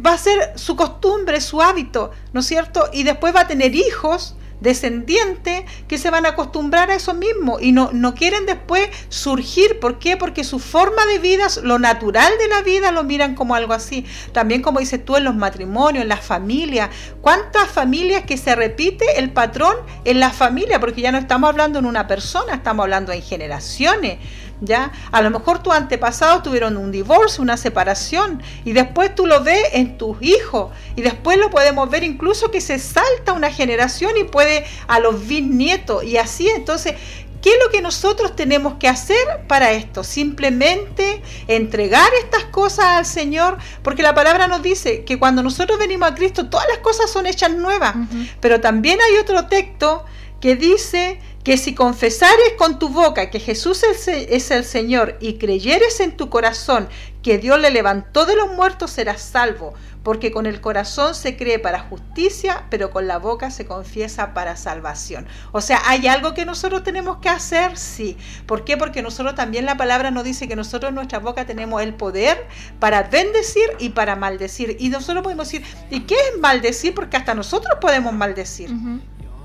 va 0.05 0.13
a 0.13 0.19
ser 0.19 0.53
su 0.57 0.77
costumbre, 0.77 1.41
su 1.41 1.63
hábito, 1.63 2.11
¿no 2.35 2.41
es 2.41 2.47
cierto? 2.47 2.91
Y 2.93 3.05
después 3.05 3.35
va 3.35 3.41
a 3.41 3.47
tener 3.47 3.75
hijos 3.75 4.37
descendientes 4.61 5.65
que 5.89 5.99
se 5.99 6.11
van 6.11 6.27
a 6.27 6.31
acostumbrar 6.31 6.91
a 6.91 6.95
eso 6.95 7.15
mismo 7.15 7.59
y 7.61 7.73
no, 7.73 7.91
no 7.93 8.15
quieren 8.15 8.47
después 8.47 8.89
surgir. 9.09 9.79
¿Por 9.81 9.99
qué? 9.99 10.17
Porque 10.17 10.45
su 10.45 10.59
forma 10.59 11.05
de 11.07 11.19
vida, 11.19 11.47
lo 11.63 11.79
natural 11.79 12.33
de 12.39 12.49
la 12.49 12.63
vida, 12.63 12.93
lo 12.93 13.05
miran 13.05 13.35
como 13.35 13.55
algo 13.55 13.73
así. 13.73 14.05
También 14.33 14.63
como 14.63 14.81
dices 14.81 15.05
tú 15.05 15.17
en 15.17 15.25
los 15.25 15.35
matrimonios, 15.35 16.03
en 16.03 16.09
las 16.09 16.25
familias. 16.25 16.91
¿Cuántas 17.21 17.69
familias 17.69 18.25
que 18.25 18.37
se 18.37 18.55
repite 18.55 19.19
el 19.19 19.33
patrón 19.33 19.77
en 20.05 20.21
la 20.21 20.31
familia? 20.31 20.81
Porque 20.81 21.01
ya 21.01 21.13
no 21.13 21.19
estamos 21.19 21.51
hablando 21.51 21.79
en 21.79 21.87
una 21.87 22.07
persona, 22.07 22.55
estamos 22.55 22.85
hablando 22.85 23.13
en 23.13 23.23
generaciones. 23.23 24.19
¿Ya? 24.61 24.93
A 25.13 25.23
lo 25.23 25.31
mejor 25.31 25.63
tus 25.63 25.75
antepasados 25.75 26.43
tuvieron 26.43 26.77
un 26.77 26.91
divorcio, 26.93 27.43
una 27.43 27.57
separación, 27.57 28.43
y 28.65 28.73
después 28.73 29.15
tú 29.15 29.27
lo 29.27 29.43
ves 29.43 29.63
en 29.73 29.99
tus 29.99 30.21
hijos, 30.23 30.73
y 30.95 31.03
después 31.03 31.39
lo 31.39 31.51
podemos 31.51 31.89
ver 31.91 32.05
incluso 32.05 32.51
que 32.51 32.61
se 32.61 32.79
salta 32.79 33.33
una 33.33 33.51
generación 33.51 34.17
y 34.17 34.25
puede 34.25 34.65
a 34.89 34.99
los 34.99 35.27
bisnietos, 35.27 36.05
y 36.05 36.17
así 36.17 36.49
entonces... 36.49 36.95
¿Qué 37.43 37.53
es 37.53 37.59
lo 37.63 37.71
que 37.71 37.81
nosotros 37.81 38.35
tenemos 38.35 38.75
que 38.75 38.89
hacer 38.89 39.45
para 39.47 39.71
esto? 39.71 40.03
Simplemente 40.03 41.23
entregar 41.47 42.09
estas 42.21 42.45
cosas 42.47 42.87
al 42.87 43.07
Señor, 43.07 43.59
porque 43.85 44.03
la 44.03 44.17
palabra 44.17 44.49
nos 44.49 44.63
dice 44.63 45.05
que 45.05 45.17
cuando 45.17 45.45
nosotros 45.45 45.79
venimos 45.79 46.11
a 46.11 46.15
Cristo 46.17 46.49
todas 46.49 46.67
las 46.69 46.79
cosas 46.79 47.09
son 47.09 47.25
hechas 47.25 47.53
nuevas, 47.53 47.95
pero 48.41 48.61
también 48.61 48.99
hay 49.01 49.19
otro 49.19 49.47
texto 49.47 50.05
que 50.41 50.57
dice 50.57 51.21
que 51.47 51.57
si 51.57 51.77
confesares 51.77 52.55
con 52.59 52.81
tu 52.81 52.89
boca 52.89 53.31
que 53.31 53.39
Jesús 53.39 53.85
es 53.85 54.51
el 54.51 54.65
Señor 54.65 55.17
y 55.21 55.35
creyeres 55.35 56.01
en 56.01 56.17
tu 56.17 56.29
corazón 56.29 56.89
que 57.23 57.39
Dios 57.39 57.61
le 57.61 57.71
levantó 57.71 58.27
de 58.27 58.35
los 58.35 58.53
muertos, 58.55 58.91
serás 58.91 59.23
salvo, 59.23 59.73
porque 60.03 60.33
con 60.33 60.47
el 60.47 60.61
corazón 60.61 61.15
se 61.15 61.37
cree 61.37 61.61
para 61.61 61.79
justicia, 61.79 62.67
pero 62.69 62.91
con 62.91 63.07
la 63.07 63.19
boca 63.19 63.53
se 63.53 63.65
confiesa 63.65 64.35
para 64.35 64.57
salvación. 64.57 65.29
O 65.53 65.61
sea, 65.61 65.81
¿hay 65.87 66.09
algo 66.09 66.35
que 66.35 66.45
nosotros 66.45 66.83
tenemos 66.83 67.19
que 67.19 67.29
hacer? 67.29 67.79
Sí. 67.79 68.17
¿Por 68.47 68.65
qué? 68.65 68.77
Porque 68.77 69.01
nosotros 69.01 69.37
también 69.37 69.67
la 69.67 69.77
palabra 69.77 70.11
nos 70.11 70.25
dice 70.25 70.49
que 70.49 70.57
nosotros 70.57 70.89
en 70.89 70.97
nuestra 70.97 71.21
boca 71.21 71.47
tenemos 71.47 71.81
el 71.81 71.95
poder 71.95 72.45
para 72.81 73.05
bendecir 73.05 73.69
y 73.79 73.91
para 73.91 74.17
maldecir. 74.17 74.77
Y 74.81 74.89
nosotros 74.89 75.23
podemos 75.23 75.49
decir, 75.49 75.65
¿y 75.91 76.01
qué 76.01 76.17
es 76.17 76.41
maldecir? 76.41 76.93
Porque 76.93 77.17
hasta 77.17 77.35
nosotros 77.35 77.79
podemos 77.81 78.13
maldecir. 78.13 78.69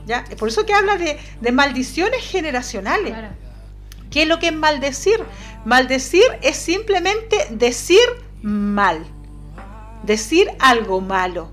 ¿Ya? 0.05 0.25
Por 0.37 0.49
eso 0.49 0.65
que 0.65 0.73
habla 0.73 0.97
de, 0.97 1.51
maldiciones 1.51 2.23
generacionales. 2.25 3.13
¿Qué 4.09 4.23
es 4.23 4.27
lo 4.27 4.39
que 4.39 4.47
es 4.47 4.53
maldecir? 4.53 5.23
Maldecir 5.65 6.25
es 6.41 6.57
simplemente 6.57 7.47
decir 7.51 7.99
mal, 8.41 9.05
decir 10.03 10.49
algo 10.59 11.01
malo. 11.01 11.51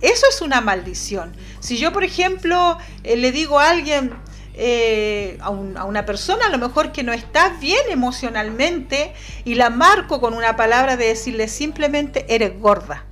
Eso 0.00 0.26
es 0.28 0.40
una 0.40 0.60
maldición. 0.60 1.36
Si 1.60 1.76
yo, 1.76 1.92
por 1.92 2.04
ejemplo, 2.04 2.78
eh, 3.04 3.16
le 3.16 3.32
digo 3.32 3.60
a 3.60 3.70
alguien, 3.70 4.12
eh, 4.54 5.38
a, 5.40 5.46
a, 5.46 5.84
una 5.84 6.06
persona 6.06 6.46
a 6.46 6.48
lo 6.48 6.58
mejor 6.58 6.90
que 6.90 7.02
no 7.02 7.12
está 7.12 7.50
bien 7.60 7.82
emocionalmente 7.90 9.12
y 9.44 9.54
la 9.54 9.70
marco 9.70 10.20
con 10.20 10.34
una 10.34 10.56
palabra 10.56 10.96
de 10.96 11.06
decirle 11.06 11.48
simplemente 11.48 12.26
eres 12.34 12.58
gorda, 12.58 13.04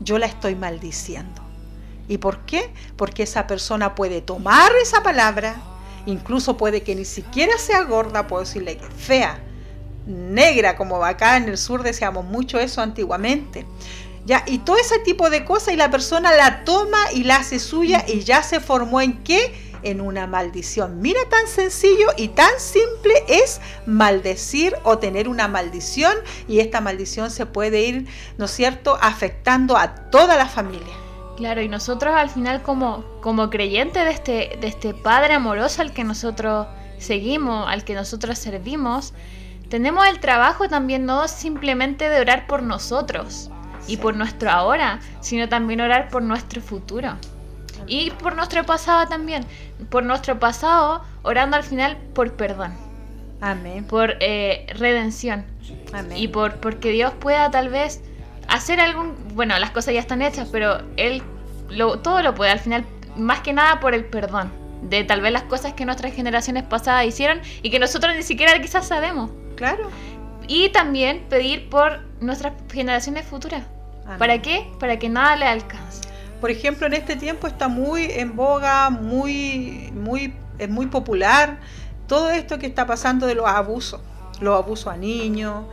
yo 0.00 0.18
la 0.18 0.26
estoy 0.26 0.54
maldiciendo. 0.54 1.47
¿Y 2.08 2.18
por 2.18 2.40
qué? 2.46 2.72
Porque 2.96 3.22
esa 3.22 3.46
persona 3.46 3.94
puede 3.94 4.22
tomar 4.22 4.72
esa 4.82 5.02
palabra, 5.02 5.56
incluso 6.06 6.56
puede 6.56 6.82
que 6.82 6.94
ni 6.94 7.04
siquiera 7.04 7.58
sea 7.58 7.82
gorda, 7.82 8.26
puedo 8.26 8.44
decirle 8.44 8.80
fea, 8.96 9.38
negra, 10.06 10.76
como 10.76 11.04
acá 11.04 11.36
en 11.36 11.48
el 11.48 11.58
sur 11.58 11.82
decíamos 11.82 12.24
mucho 12.24 12.58
eso 12.58 12.80
antiguamente. 12.80 13.66
Ya, 14.24 14.42
y 14.46 14.58
todo 14.58 14.76
ese 14.76 14.98
tipo 14.98 15.30
de 15.30 15.44
cosas 15.44 15.74
y 15.74 15.76
la 15.76 15.90
persona 15.90 16.34
la 16.34 16.64
toma 16.64 16.98
y 17.14 17.24
la 17.24 17.36
hace 17.36 17.58
suya 17.58 18.04
y 18.06 18.20
ya 18.20 18.42
se 18.42 18.60
formó 18.60 19.00
en 19.00 19.22
qué? 19.22 19.54
En 19.82 20.00
una 20.00 20.26
maldición. 20.26 21.00
Mira 21.00 21.20
tan 21.30 21.46
sencillo 21.46 22.08
y 22.16 22.28
tan 22.28 22.50
simple 22.58 23.14
es 23.28 23.60
maldecir 23.86 24.74
o 24.82 24.98
tener 24.98 25.28
una 25.28 25.48
maldición 25.48 26.14
y 26.46 26.60
esta 26.60 26.80
maldición 26.80 27.30
se 27.30 27.46
puede 27.46 27.82
ir, 27.82 28.06
¿no 28.38 28.46
es 28.46 28.50
cierto?, 28.50 28.98
afectando 29.00 29.76
a 29.76 30.10
toda 30.10 30.36
la 30.36 30.46
familia. 30.46 31.07
Claro, 31.38 31.62
y 31.62 31.68
nosotros 31.68 32.16
al 32.16 32.30
final 32.30 32.62
como, 32.62 33.04
como 33.20 33.48
creyentes 33.48 34.04
de 34.04 34.10
este, 34.10 34.58
de 34.60 34.66
este 34.66 34.92
Padre 34.92 35.34
amoroso 35.34 35.82
al 35.82 35.92
que 35.92 36.02
nosotros 36.02 36.66
seguimos, 36.98 37.68
al 37.68 37.84
que 37.84 37.94
nosotros 37.94 38.36
servimos, 38.40 39.14
tenemos 39.68 40.08
el 40.08 40.18
trabajo 40.18 40.68
también 40.68 41.06
no 41.06 41.28
simplemente 41.28 42.08
de 42.08 42.20
orar 42.20 42.48
por 42.48 42.64
nosotros 42.64 43.52
y 43.86 43.98
por 43.98 44.16
nuestro 44.16 44.50
ahora, 44.50 44.98
sino 45.20 45.48
también 45.48 45.80
orar 45.80 46.08
por 46.08 46.24
nuestro 46.24 46.60
futuro. 46.60 47.16
Y 47.86 48.10
por 48.10 48.34
nuestro 48.34 48.66
pasado 48.66 49.06
también. 49.06 49.46
Por 49.90 50.02
nuestro 50.02 50.40
pasado, 50.40 51.04
orando 51.22 51.56
al 51.56 51.62
final 51.62 51.96
por 52.14 52.32
perdón. 52.32 52.72
Amén. 53.40 53.84
Por 53.84 54.16
eh, 54.18 54.66
redención. 54.74 55.44
Amén. 55.92 56.18
Y 56.18 56.26
por 56.26 56.56
porque 56.56 56.90
Dios 56.90 57.12
pueda 57.20 57.48
tal 57.52 57.68
vez 57.68 58.02
hacer 58.48 58.80
algún, 58.80 59.14
bueno, 59.34 59.58
las 59.58 59.70
cosas 59.70 59.94
ya 59.94 60.00
están 60.00 60.22
hechas, 60.22 60.48
pero 60.50 60.82
él 60.96 61.22
lo, 61.68 61.98
todo 62.00 62.22
lo 62.22 62.34
puede 62.34 62.50
al 62.50 62.58
final, 62.58 62.84
más 63.16 63.40
que 63.40 63.52
nada 63.52 63.80
por 63.80 63.94
el 63.94 64.04
perdón 64.04 64.52
de 64.82 65.04
tal 65.04 65.20
vez 65.20 65.32
las 65.32 65.42
cosas 65.44 65.74
que 65.74 65.84
nuestras 65.84 66.14
generaciones 66.14 66.62
pasadas 66.62 67.04
hicieron 67.04 67.40
y 67.62 67.70
que 67.70 67.78
nosotros 67.78 68.14
ni 68.14 68.22
siquiera 68.22 68.60
quizás 68.60 68.86
sabemos. 68.86 69.30
Claro. 69.56 69.90
Y 70.46 70.70
también 70.70 71.26
pedir 71.28 71.68
por 71.68 72.00
nuestras 72.20 72.54
generaciones 72.72 73.26
futuras. 73.26 73.64
¿Para 74.18 74.40
qué? 74.40 74.70
Para 74.80 74.98
que 74.98 75.08
nada 75.08 75.36
le 75.36 75.44
alcance. 75.44 76.08
Por 76.40 76.50
ejemplo, 76.50 76.86
en 76.86 76.94
este 76.94 77.16
tiempo 77.16 77.46
está 77.46 77.68
muy 77.68 78.04
en 78.04 78.34
boga, 78.34 78.88
muy, 78.88 79.90
muy, 79.92 80.32
es 80.58 80.70
muy 80.70 80.86
popular 80.86 81.58
todo 82.06 82.30
esto 82.30 82.58
que 82.58 82.66
está 82.66 82.86
pasando 82.86 83.26
de 83.26 83.34
los 83.34 83.46
abusos, 83.46 84.00
los 84.40 84.56
abusos 84.56 84.86
a 84.86 84.96
niños, 84.96 85.64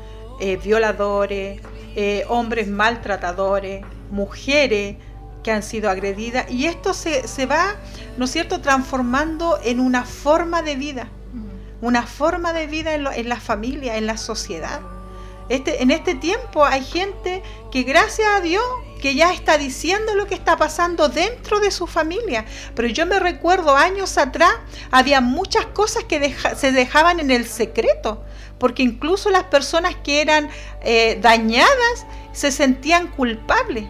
eh, 0.42 0.58
violadores, 0.58 1.62
eh, 1.96 2.26
hombres 2.28 2.68
maltratadores, 2.68 3.84
mujeres 4.12 4.98
que 5.44 5.52
han 5.52 5.64
sido 5.64 5.90
agredidas 5.90 6.50
y 6.50 6.66
esto 6.66 6.94
se, 6.94 7.28
se 7.28 7.46
va, 7.46 7.76
¿no 8.18 8.26
es 8.26 8.32
cierto?, 8.32 8.62
transformando 8.62 9.60
en 9.64 9.80
una 9.80 10.04
forma 10.04 10.62
de 10.62 10.76
vida, 10.76 11.08
mm. 11.34 11.86
una 11.86 12.04
forma 12.04 12.52
de 12.52 12.68
vida 12.68 12.96
en, 12.96 13.08
en 13.08 13.30
la 13.30 13.40
familia, 13.40 13.98
en 13.98 14.08
la 14.08 14.18
sociedad. 14.18 14.82
Este, 15.48 15.84
en 15.84 15.92
este 15.92 16.16
tiempo 16.16 16.66
hay 16.66 16.84
gente 16.84 17.44
que 17.72 17.84
gracias 17.84 18.28
a 18.36 18.42
Dios 18.42 18.64
que 19.06 19.14
ya 19.14 19.32
está 19.32 19.60
diciendo 19.60 20.16
lo 20.16 20.26
que 20.26 20.34
está 20.34 20.58
pasando 20.58 21.10
dentro 21.10 21.60
de 21.60 21.70
su 21.70 21.86
familia. 21.86 22.44
Pero 22.74 22.88
yo 22.88 23.06
me 23.06 23.20
recuerdo 23.20 23.76
años 23.76 24.18
atrás, 24.18 24.52
había 24.90 25.22
muchas 25.22 25.68
cosas 25.68 26.06
que 26.06 26.36
se 26.56 26.72
dejaban 26.72 27.20
en 27.20 27.30
el 27.30 27.46
secreto 27.46 28.24
porque 28.58 28.82
incluso 28.82 29.30
las 29.30 29.44
personas 29.44 29.96
que 30.04 30.22
eran 30.22 30.50
eh, 30.82 31.20
dañadas 31.22 32.08
se 32.34 32.52
sentían 32.52 33.06
culpables. 33.10 33.86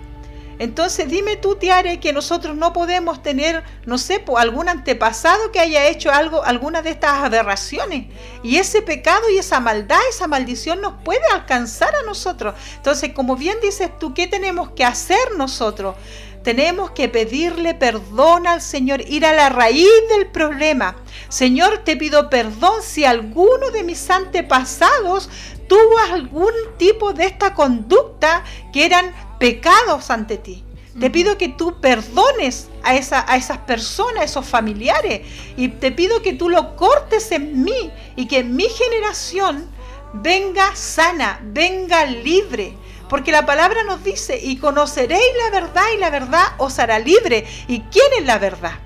Entonces 0.60 1.10
dime 1.10 1.36
tú, 1.36 1.56
Tiare, 1.56 2.00
que 2.00 2.14
nosotros 2.14 2.56
no 2.56 2.74
podemos 2.74 3.22
tener, 3.22 3.64
no 3.86 3.98
sé, 3.98 4.24
algún 4.38 4.70
antepasado 4.70 5.52
que 5.52 5.60
haya 5.60 5.88
hecho 5.88 6.12
algo, 6.12 6.44
alguna 6.44 6.82
de 6.82 6.92
estas 6.92 7.24
aberraciones. 7.24 8.08
Y 8.44 8.58
ese 8.58 8.82
pecado 8.82 9.30
y 9.30 9.38
esa 9.38 9.60
maldad, 9.60 10.00
esa 10.10 10.28
maldición 10.28 10.82
nos 10.82 10.94
puede 11.04 11.26
alcanzar 11.34 11.94
a 11.96 12.06
nosotros. 12.06 12.56
Entonces, 12.76 13.12
como 13.14 13.36
bien 13.36 13.58
dices 13.62 13.90
tú, 14.00 14.14
¿qué 14.14 14.28
tenemos 14.28 14.70
que 14.72 14.86
hacer 14.86 15.36
nosotros? 15.38 15.96
Tenemos 16.44 16.92
que 16.92 17.10
pedirle 17.10 17.74
perdón 17.74 18.46
al 18.46 18.62
Señor, 18.62 19.02
ir 19.02 19.26
a 19.26 19.34
la 19.34 19.50
raíz 19.50 19.90
del 20.16 20.28
problema. 20.28 20.96
Señor, 21.28 21.80
te 21.80 21.98
pido 21.98 22.30
perdón 22.30 22.84
si 22.84 23.04
alguno 23.04 23.72
de 23.72 23.84
mis 23.84 24.08
antepasados 24.12 25.28
tuvo 25.68 25.98
algún 26.12 26.52
tipo 26.78 27.14
de 27.14 27.26
esta 27.26 27.56
conducta 27.56 28.44
que 28.72 28.86
eran 28.86 29.12
pecados 29.40 30.10
ante 30.10 30.38
ti. 30.38 30.64
Te 31.00 31.10
pido 31.10 31.38
que 31.38 31.50
tú 31.50 31.82
perdones 31.82 32.70
a, 32.82 32.96
esa, 32.96 33.26
a 33.30 33.36
esas 33.36 33.58
personas, 33.60 34.22
a 34.22 34.24
esos 34.24 34.46
familiares. 34.46 35.22
Y 35.58 35.68
te 35.68 35.92
pido 35.92 36.22
que 36.22 36.34
tú 36.34 36.50
lo 36.50 36.78
cortes 36.78 37.32
en 37.34 37.64
mí 37.64 37.92
y 38.16 38.28
que 38.28 38.46
mi 38.46 38.64
generación 38.70 39.70
venga 40.14 40.74
sana, 40.76 41.42
venga 41.44 42.06
libre. 42.06 42.78
Porque 43.10 43.34
la 43.34 43.46
palabra 43.46 43.84
nos 43.84 44.04
dice, 44.04 44.40
y 44.42 44.56
conoceréis 44.56 45.22
la 45.44 45.60
verdad 45.60 45.84
y 45.94 45.98
la 45.98 46.10
verdad 46.10 46.46
os 46.58 46.80
hará 46.80 46.98
libre. 46.98 47.46
¿Y 47.68 47.82
quién 47.82 48.08
es 48.18 48.26
la 48.26 48.40
verdad? 48.40 48.80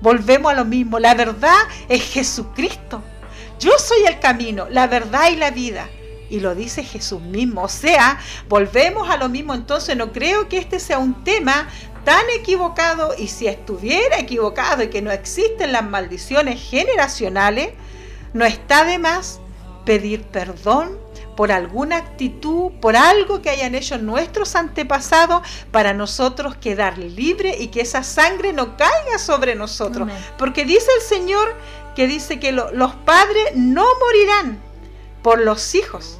Volvemos 0.00 0.52
a 0.52 0.54
lo 0.54 0.64
mismo, 0.64 0.98
la 0.98 1.14
verdad 1.14 1.56
es 1.88 2.02
Jesucristo. 2.02 3.02
Yo 3.58 3.72
soy 3.78 4.04
el 4.06 4.20
camino, 4.20 4.66
la 4.70 4.86
verdad 4.86 5.30
y 5.30 5.36
la 5.36 5.50
vida. 5.50 5.88
Y 6.30 6.40
lo 6.40 6.54
dice 6.54 6.82
Jesús 6.82 7.20
mismo. 7.20 7.62
O 7.62 7.68
sea, 7.68 8.18
volvemos 8.48 9.08
a 9.08 9.16
lo 9.16 9.28
mismo. 9.28 9.54
Entonces 9.54 9.96
no 9.96 10.12
creo 10.12 10.48
que 10.48 10.58
este 10.58 10.80
sea 10.80 10.98
un 10.98 11.24
tema 11.24 11.68
tan 12.04 12.24
equivocado. 12.38 13.14
Y 13.18 13.28
si 13.28 13.46
estuviera 13.46 14.18
equivocado 14.18 14.82
y 14.82 14.88
que 14.88 15.02
no 15.02 15.10
existen 15.10 15.72
las 15.72 15.84
maldiciones 15.84 16.62
generacionales, 16.62 17.70
no 18.32 18.44
está 18.44 18.84
de 18.84 18.98
más 18.98 19.40
pedir 19.84 20.22
perdón 20.24 20.98
por 21.36 21.50
alguna 21.52 21.96
actitud, 21.96 22.72
por 22.80 22.96
algo 22.96 23.42
que 23.42 23.50
hayan 23.50 23.74
hecho 23.74 23.98
nuestros 23.98 24.54
antepasados, 24.54 25.42
para 25.70 25.92
nosotros 25.92 26.56
quedar 26.56 26.98
libre 26.98 27.56
y 27.58 27.68
que 27.68 27.80
esa 27.80 28.02
sangre 28.02 28.52
no 28.52 28.76
caiga 28.76 29.18
sobre 29.18 29.54
nosotros. 29.54 30.08
Porque 30.38 30.64
dice 30.64 30.86
el 30.96 31.02
Señor 31.02 31.54
que 31.96 32.06
dice 32.06 32.38
que 32.38 32.52
los 32.52 32.94
padres 33.04 33.56
no 33.56 33.84
morirán 34.00 34.62
por 35.24 35.40
los 35.40 35.74
hijos. 35.74 36.18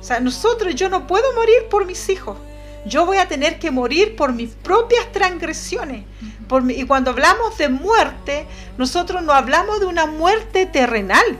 O 0.00 0.02
sea, 0.02 0.18
nosotros, 0.18 0.74
yo 0.74 0.88
no 0.88 1.06
puedo 1.06 1.32
morir 1.34 1.68
por 1.70 1.84
mis 1.84 2.08
hijos. 2.08 2.38
Yo 2.86 3.04
voy 3.04 3.18
a 3.18 3.28
tener 3.28 3.58
que 3.58 3.70
morir 3.70 4.16
por 4.16 4.32
mis 4.32 4.52
propias 4.54 5.12
transgresiones. 5.12 6.06
Por 6.48 6.68
y 6.70 6.84
cuando 6.86 7.10
hablamos 7.10 7.58
de 7.58 7.68
muerte, 7.68 8.46
nosotros 8.78 9.22
no 9.22 9.32
hablamos 9.32 9.78
de 9.78 9.86
una 9.86 10.06
muerte 10.06 10.64
terrenal 10.64 11.38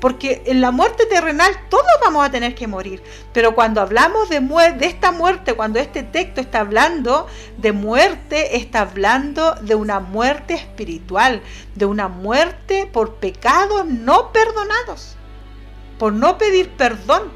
porque 0.00 0.42
en 0.46 0.60
la 0.60 0.70
muerte 0.70 1.06
terrenal 1.06 1.50
todos 1.68 1.84
vamos 2.00 2.24
a 2.24 2.30
tener 2.30 2.54
que 2.54 2.68
morir. 2.68 3.02
Pero 3.32 3.56
cuando 3.56 3.80
hablamos 3.80 4.28
de, 4.28 4.38
de 4.38 4.86
esta 4.86 5.10
muerte, 5.10 5.54
cuando 5.54 5.80
este 5.80 6.04
texto 6.04 6.40
está 6.40 6.60
hablando 6.60 7.26
de 7.56 7.72
muerte, 7.72 8.56
está 8.56 8.82
hablando 8.82 9.54
de 9.60 9.74
una 9.74 9.98
muerte 9.98 10.54
espiritual, 10.54 11.42
de 11.74 11.86
una 11.86 12.06
muerte 12.06 12.88
por 12.92 13.16
pecados 13.16 13.86
no 13.86 14.30
perdonados, 14.30 15.16
por 15.98 16.12
no 16.12 16.38
pedir 16.38 16.70
perdón, 16.70 17.30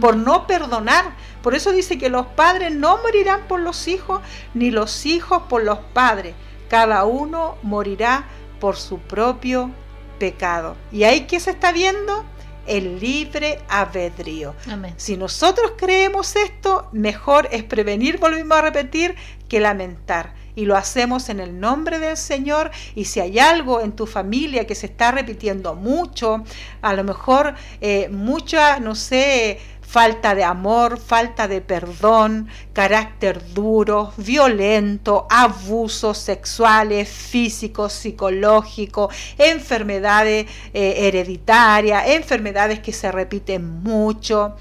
por 0.00 0.16
no 0.16 0.46
perdonar. 0.46 1.14
Por 1.42 1.54
eso 1.54 1.70
dice 1.70 1.98
que 1.98 2.08
los 2.08 2.26
padres 2.26 2.74
no 2.74 2.98
morirán 2.98 3.46
por 3.46 3.60
los 3.60 3.86
hijos, 3.88 4.20
ni 4.54 4.70
los 4.70 5.06
hijos 5.06 5.42
por 5.48 5.62
los 5.62 5.78
padres. 5.92 6.34
Cada 6.68 7.04
uno 7.04 7.56
morirá 7.62 8.26
por 8.58 8.76
su 8.76 8.98
propio 8.98 9.70
pecado. 10.18 10.76
¿Y 10.90 11.04
ahí 11.04 11.26
qué 11.26 11.38
se 11.38 11.50
está 11.50 11.72
viendo? 11.72 12.24
El 12.66 12.98
libre 12.98 13.60
albedrío. 13.68 14.54
Amén. 14.68 14.94
Si 14.96 15.16
nosotros 15.16 15.74
creemos 15.76 16.34
esto, 16.34 16.88
mejor 16.90 17.48
es 17.52 17.62
prevenir, 17.62 18.18
volvimos 18.18 18.58
a 18.58 18.62
repetir, 18.62 19.14
que 19.48 19.60
lamentar. 19.60 20.34
Y 20.56 20.64
lo 20.64 20.76
hacemos 20.76 21.28
en 21.28 21.38
el 21.38 21.60
nombre 21.60 22.00
del 22.00 22.16
Señor. 22.16 22.72
Y 22.96 23.04
si 23.04 23.20
hay 23.20 23.38
algo 23.38 23.80
en 23.80 23.92
tu 23.92 24.06
familia 24.06 24.66
que 24.66 24.74
se 24.74 24.86
está 24.86 25.12
repitiendo 25.12 25.76
mucho, 25.76 26.42
a 26.82 26.94
lo 26.94 27.04
mejor 27.04 27.54
eh, 27.80 28.08
mucha, 28.08 28.80
no 28.80 28.96
sé, 28.96 29.60
falta 29.86 30.34
de 30.34 30.42
amor, 30.42 30.98
falta 30.98 31.46
de 31.46 31.60
perdón, 31.60 32.48
carácter 32.72 33.54
duro, 33.54 34.12
violento, 34.16 35.26
abusos 35.30 36.18
sexuales, 36.18 37.08
físicos, 37.08 37.92
psicológicos, 37.92 39.14
enfermedades 39.38 40.46
eh, 40.74 40.94
hereditarias, 41.06 42.08
enfermedades 42.08 42.80
que 42.80 42.92
se 42.92 43.12
repiten 43.12 43.82
mucho. 43.82 44.56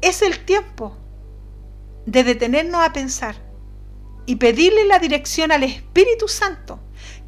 Es 0.00 0.22
el 0.22 0.44
tiempo 0.44 0.96
de 2.06 2.24
detenernos 2.24 2.80
a 2.82 2.92
pensar 2.92 3.49
y 4.30 4.36
pedirle 4.36 4.84
la 4.84 5.00
dirección 5.00 5.50
al 5.50 5.64
Espíritu 5.64 6.28
Santo 6.28 6.78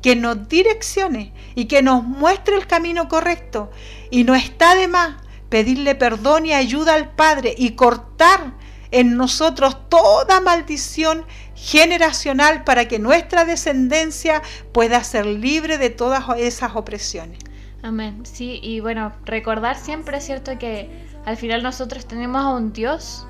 que 0.03 0.15
nos 0.15 0.49
direccione 0.49 1.33
y 1.57 1.65
que 1.65 1.83
nos 1.83 2.05
muestre 2.05 2.55
el 2.55 2.69
camino 2.69 3.09
correcto. 3.09 3.73
Y 4.12 4.23
no 4.23 4.37
está 4.37 4.77
de 4.77 4.87
más 4.87 5.17
pedirle 5.49 5.97
perdón 5.97 6.47
y 6.47 6.53
ayuda 6.53 6.95
al 6.95 7.11
Padre 7.11 7.57
y 7.59 7.73
cortar 7.73 8.55
en 8.93 9.17
nosotros 9.17 9.88
toda 9.88 10.41
maldición 10.41 11.27
generacional 11.57 12.62
para 12.62 12.87
que 12.87 13.01
nuestra 13.01 13.45
descendencia 13.45 14.41
pueda 14.71 15.03
ser 15.03 15.27
libre 15.27 15.79
de 15.79 15.91
todas 15.91 16.23
esas 16.38 16.77
opresiones. 16.77 17.41
Amén. 17.83 18.25
Sí, 18.25 18.61
y 18.62 18.79
bueno, 18.79 19.12
recordar 19.25 19.77
siempre, 19.77 20.21
cierto, 20.21 20.57
que 20.57 20.88
al 21.27 21.37
final 21.37 21.65
nosotros 21.65 22.07
tenemos 22.07 22.43
a 22.45 22.51
un 22.51 22.73
Dios 22.73 23.27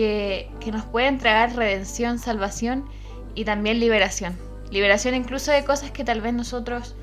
que, 0.00 0.50
que 0.60 0.72
nos 0.72 0.86
puede 0.86 1.08
entregar 1.08 1.54
redención, 1.54 2.18
salvación 2.18 2.88
y 3.34 3.44
también 3.44 3.78
liberación. 3.78 4.34
Liberación 4.70 5.14
incluso 5.14 5.52
de 5.52 5.62
cosas 5.62 5.90
que 5.90 6.04
tal 6.04 6.22
vez 6.22 6.32
nosotros 6.32 6.96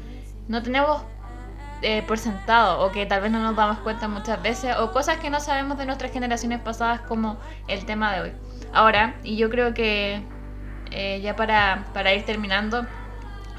no 0.47 0.63
tenemos 0.63 1.03
eh, 1.83 2.01
por 2.07 2.17
sentado 2.17 2.83
o 2.83 2.91
que 2.91 3.05
tal 3.05 3.21
vez 3.21 3.29
no 3.29 3.39
nos 3.39 3.55
damos 3.55 3.77
cuenta 3.81 4.07
muchas 4.07 4.41
veces 4.41 4.75
o 4.79 4.91
cosas 4.91 5.17
que 5.17 5.29
no 5.29 5.39
sabemos 5.39 5.77
de 5.77 5.85
nuestras 5.85 6.11
generaciones 6.11 6.59
pasadas 6.59 7.01
como 7.01 7.37
el 7.67 7.85
tema 7.85 8.15
de 8.15 8.21
hoy. 8.21 8.31
Ahora, 8.73 9.13
y 9.23 9.37
yo 9.37 9.51
creo 9.51 9.75
que 9.75 10.23
eh, 10.89 11.21
ya 11.21 11.35
para, 11.35 11.85
para, 11.93 12.15
ir 12.15 12.25
terminando, 12.25 12.87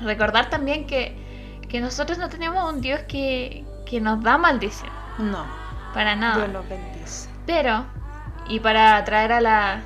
recordar 0.01 0.51
también 0.51 0.85
que, 0.89 1.61
que 1.69 1.81
nosotros 1.81 2.19
no 2.19 2.29
tenemos 2.29 2.75
un 2.75 2.81
Dios 2.81 3.03
que, 3.07 3.65
que 3.87 4.01
nos 4.01 4.21
da 4.21 4.37
maldición. 4.37 4.91
No. 5.19 5.47
Para 5.95 6.17
nada. 6.17 6.39
Dios 6.39 6.49
nos 6.49 6.69
bendice. 6.69 7.29
Pero, 7.47 7.87
y 8.49 8.61
para 8.61 9.03
traer 9.05 9.33
a 9.33 9.41
la, 9.41 9.83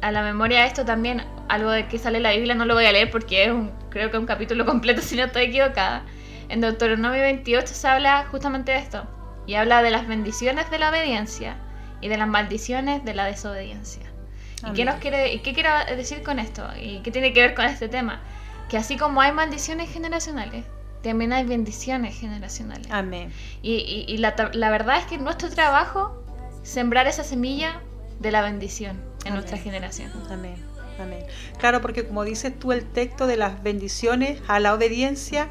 a 0.00 0.12
la 0.12 0.22
memoria 0.22 0.66
esto 0.66 0.84
también, 0.84 1.24
algo 1.48 1.70
de 1.70 1.88
que 1.88 1.98
sale 1.98 2.18
en 2.18 2.22
la 2.24 2.32
Biblia, 2.32 2.54
no 2.54 2.64
lo 2.64 2.74
voy 2.74 2.86
a 2.86 2.92
leer 2.92 3.10
porque 3.10 3.44
es 3.44 3.50
un, 3.50 3.70
creo 3.90 4.10
que 4.10 4.16
es 4.16 4.20
un 4.20 4.26
capítulo 4.26 4.64
completo 4.66 5.02
si 5.02 5.16
no 5.16 5.24
estoy 5.24 5.44
equivocada 5.44 6.04
en 6.48 6.60
Deuteronomio 6.60 7.20
28 7.20 7.66
se 7.66 7.88
habla 7.88 8.26
justamente 8.30 8.72
de 8.72 8.78
esto 8.78 9.06
y 9.46 9.54
habla 9.54 9.82
de 9.82 9.90
las 9.90 10.06
bendiciones 10.06 10.70
de 10.70 10.78
la 10.78 10.90
obediencia 10.90 11.56
y 12.00 12.08
de 12.08 12.16
las 12.16 12.28
maldiciones 12.28 13.04
de 13.04 13.14
la 13.14 13.24
desobediencia. 13.24 14.02
¿Y 14.66 14.72
qué, 14.72 14.84
nos 14.84 14.96
quiere, 14.96 15.32
¿Y 15.32 15.38
qué 15.40 15.54
quiero 15.54 15.70
decir 15.96 16.22
con 16.22 16.38
esto? 16.38 16.66
¿Y 16.80 17.00
qué 17.00 17.10
tiene 17.10 17.32
que 17.32 17.40
ver 17.40 17.54
con 17.54 17.64
este 17.66 17.88
tema? 17.88 18.20
Que 18.68 18.76
así 18.76 18.96
como 18.96 19.20
hay 19.20 19.32
maldiciones 19.32 19.90
generacionales, 19.90 20.64
también 21.02 21.32
hay 21.32 21.44
bendiciones 21.44 22.18
generacionales. 22.18 22.88
Amén. 22.90 23.32
Y, 23.62 24.04
y, 24.08 24.16
la, 24.18 24.34
la, 24.52 24.70
verdad 24.70 24.98
es 24.98 25.04
que 25.04 25.16
nuestro 25.16 25.48
trabajo 25.48 26.22
sembrar 26.62 27.06
esa 27.06 27.24
semilla 27.24 27.80
de 28.18 28.30
la 28.30 28.42
bendición 28.42 29.00
en 29.24 29.34
nuestra 29.34 29.58
generación. 29.58 30.10
Amén. 30.30 30.56
Amén. 31.00 31.24
Claro, 31.58 31.80
porque 31.80 32.06
como 32.06 32.24
dices 32.24 32.58
tú 32.58 32.72
el 32.72 32.84
texto 32.84 33.26
de 33.26 33.36
las 33.36 33.62
bendiciones 33.62 34.40
a 34.48 34.58
la 34.58 34.74
obediencia, 34.74 35.48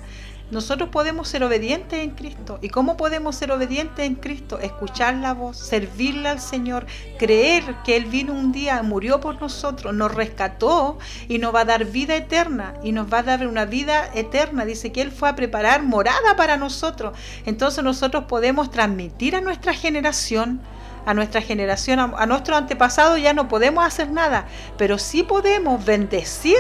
nosotros 0.50 0.88
podemos 0.90 1.28
ser 1.28 1.44
obedientes 1.44 2.00
en 2.00 2.12
Cristo. 2.12 2.58
¿Y 2.62 2.70
cómo 2.70 2.96
podemos 2.96 3.36
ser 3.36 3.52
obedientes 3.52 4.06
en 4.06 4.16
Cristo? 4.16 4.60
Escuchar 4.60 5.16
la 5.16 5.34
voz, 5.34 5.58
servirle 5.58 6.30
al 6.30 6.40
Señor, 6.40 6.86
creer 7.20 7.64
que 7.84 7.98
Él 7.98 8.06
vino 8.06 8.32
un 8.32 8.54
día, 8.54 8.82
murió 8.82 9.20
por 9.20 9.42
nosotros, 9.42 9.94
nos 9.94 10.14
rescató 10.16 11.00
y 11.28 11.40
nos 11.40 11.54
va 11.54 11.62
a 11.62 11.66
dar 11.66 11.84
vida 11.84 12.16
eterna 12.16 12.76
y 12.82 12.94
nos 12.94 13.12
va 13.12 13.20
a 13.20 13.24
dar 13.24 13.46
una 13.46 13.66
vida 13.66 14.10
eterna. 14.14 14.64
Dice 14.64 14.94
que 14.94 15.02
Él 15.02 15.12
fue 15.12 15.28
a 15.28 15.36
preparar 15.36 15.84
morada 15.84 16.38
para 16.38 16.56
nosotros. 16.56 17.18
Entonces 17.46 17.84
nosotros 17.84 18.24
podemos 18.26 18.72
transmitir 18.72 19.36
a 19.36 19.42
nuestra 19.42 19.74
generación 19.74 20.62
a 21.08 21.14
nuestra 21.14 21.42
generación, 21.42 22.00
a, 22.00 22.26
nuestro 22.26 22.58
antepasado 22.58 23.16
ya 23.18 23.32
no 23.32 23.48
podemos 23.48 23.86
hacer 23.86 24.12
nada, 24.12 24.46
pero 24.78 24.98
sí 24.98 25.24
podemos 25.24 25.84
bendecir 25.86 26.58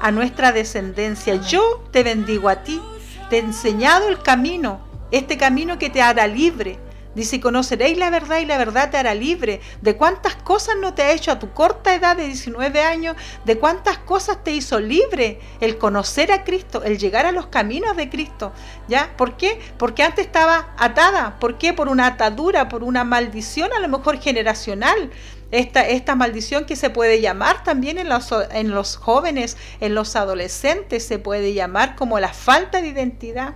a 0.00 0.10
nuestra 0.10 0.50
descendencia. 0.50 1.36
Yo 1.36 1.84
te 1.92 2.02
bendigo 2.02 2.48
a 2.48 2.64
ti, 2.64 2.82
te 3.30 3.36
he 3.36 3.38
enseñado 3.38 4.08
el 4.08 4.20
camino, 4.20 4.80
este 5.12 5.38
camino 5.38 5.78
que 5.78 5.90
te 5.90 6.02
hará 6.02 6.26
libre. 6.26 6.80
Dice, 7.14 7.40
conoceréis 7.40 7.96
la 7.96 8.10
verdad 8.10 8.38
y 8.38 8.44
la 8.44 8.58
verdad 8.58 8.90
te 8.90 8.96
hará 8.96 9.14
libre. 9.14 9.60
¿De 9.80 9.96
cuántas 9.96 10.34
cosas 10.36 10.76
no 10.80 10.94
te 10.94 11.02
ha 11.02 11.12
hecho 11.12 11.30
a 11.30 11.38
tu 11.38 11.52
corta 11.52 11.94
edad 11.94 12.16
de 12.16 12.26
19 12.26 12.82
años? 12.82 13.16
¿De 13.44 13.58
cuántas 13.58 13.98
cosas 13.98 14.42
te 14.42 14.50
hizo 14.50 14.80
libre 14.80 15.40
el 15.60 15.78
conocer 15.78 16.32
a 16.32 16.44
Cristo, 16.44 16.82
el 16.82 16.98
llegar 16.98 17.26
a 17.26 17.32
los 17.32 17.46
caminos 17.46 17.96
de 17.96 18.10
Cristo? 18.10 18.52
¿Ya? 18.88 19.16
¿Por 19.16 19.36
qué? 19.36 19.60
Porque 19.78 20.02
antes 20.02 20.26
estaba 20.26 20.74
atada. 20.76 21.38
¿Por 21.38 21.58
qué? 21.58 21.72
Por 21.72 21.88
una 21.88 22.06
atadura, 22.06 22.68
por 22.68 22.82
una 22.82 23.04
maldición 23.04 23.72
a 23.72 23.80
lo 23.80 23.88
mejor 23.88 24.20
generacional. 24.20 25.10
Esta, 25.50 26.16
maldición 26.16 26.64
que 26.64 26.74
se 26.74 26.90
puede 26.90 27.20
llamar 27.20 27.62
también 27.62 27.98
en 27.98 28.08
los 28.08 28.96
jóvenes, 28.96 29.56
en 29.80 29.94
los 29.94 30.16
adolescentes, 30.16 31.06
se 31.06 31.20
puede 31.20 31.54
llamar 31.54 31.94
como 31.94 32.18
la 32.18 32.32
falta 32.32 32.80
de 32.80 32.88
identidad 32.88 33.54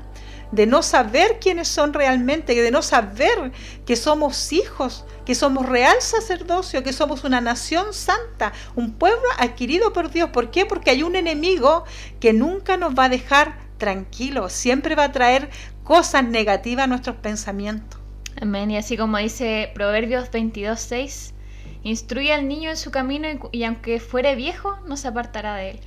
de 0.52 0.66
no 0.66 0.82
saber 0.82 1.38
quiénes 1.40 1.68
son 1.68 1.92
realmente, 1.92 2.54
de 2.54 2.70
no 2.70 2.82
saber 2.82 3.52
que 3.84 3.96
somos 3.96 4.52
hijos, 4.52 5.04
que 5.26 5.34
somos 5.34 5.66
real 5.66 5.96
sacerdocio, 6.00 6.82
que 6.82 6.92
somos 6.92 7.24
una 7.24 7.40
nación 7.40 7.92
santa, 7.92 8.52
un 8.74 8.92
pueblo 8.92 9.28
adquirido 9.38 9.92
por 9.92 10.10
Dios. 10.10 10.30
¿Por 10.30 10.50
qué? 10.50 10.64
Porque 10.64 10.90
hay 10.90 11.02
un 11.02 11.16
enemigo 11.16 11.84
que 12.20 12.32
nunca 12.32 12.76
nos 12.76 12.94
va 12.94 13.04
a 13.04 13.08
dejar 13.08 13.58
tranquilos, 13.76 14.52
siempre 14.52 14.94
va 14.94 15.04
a 15.04 15.12
traer 15.12 15.50
cosas 15.84 16.24
negativas 16.24 16.84
a 16.84 16.88
nuestros 16.88 17.16
pensamientos. 17.16 18.00
Amén. 18.40 18.70
Y 18.70 18.76
así 18.76 18.96
como 18.96 19.18
dice 19.18 19.70
Proverbios 19.74 20.30
22, 20.30 20.78
6, 20.78 21.34
instruye 21.82 22.32
al 22.32 22.48
niño 22.48 22.70
en 22.70 22.76
su 22.76 22.90
camino 22.90 23.28
y, 23.52 23.64
aunque 23.64 24.00
fuere 24.00 24.34
viejo, 24.34 24.78
no 24.86 24.96
se 24.96 25.08
apartará 25.08 25.56
de 25.56 25.70
él. 25.70 25.80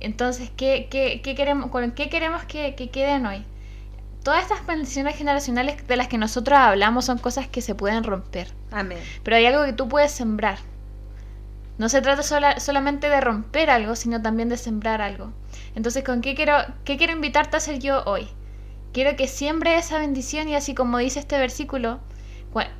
Entonces, 0.00 0.50
¿qué, 0.56 0.88
qué, 0.90 1.20
qué 1.22 1.34
queremos, 1.34 1.70
¿con 1.70 1.92
qué 1.92 2.08
queremos 2.08 2.44
que, 2.44 2.74
que 2.74 2.90
queden 2.90 3.26
hoy? 3.26 3.44
Todas 4.26 4.42
estas 4.42 4.66
bendiciones 4.66 5.14
generacionales 5.14 5.86
de 5.86 5.96
las 5.96 6.08
que 6.08 6.18
nosotros 6.18 6.58
hablamos 6.58 7.04
son 7.04 7.18
cosas 7.18 7.46
que 7.46 7.62
se 7.62 7.76
pueden 7.76 8.02
romper. 8.02 8.48
Amén. 8.72 8.98
Pero 9.22 9.36
hay 9.36 9.46
algo 9.46 9.64
que 9.64 9.72
tú 9.72 9.88
puedes 9.88 10.10
sembrar. 10.10 10.58
No 11.78 11.88
se 11.88 12.02
trata 12.02 12.24
solamente 12.58 13.08
de 13.08 13.20
romper 13.20 13.70
algo, 13.70 13.94
sino 13.94 14.20
también 14.20 14.48
de 14.48 14.56
sembrar 14.56 15.00
algo. 15.00 15.32
Entonces, 15.76 16.02
¿con 16.02 16.22
qué 16.22 16.34
quiero, 16.34 16.56
qué 16.84 16.96
quiero 16.96 17.12
invitarte 17.12 17.54
a 17.54 17.58
hacer 17.58 17.78
yo 17.78 18.02
hoy? 18.04 18.26
Quiero 18.92 19.14
que 19.14 19.28
siembre 19.28 19.78
esa 19.78 20.00
bendición 20.00 20.48
y 20.48 20.56
así 20.56 20.74
como 20.74 20.98
dice 20.98 21.20
este 21.20 21.38
versículo, 21.38 22.00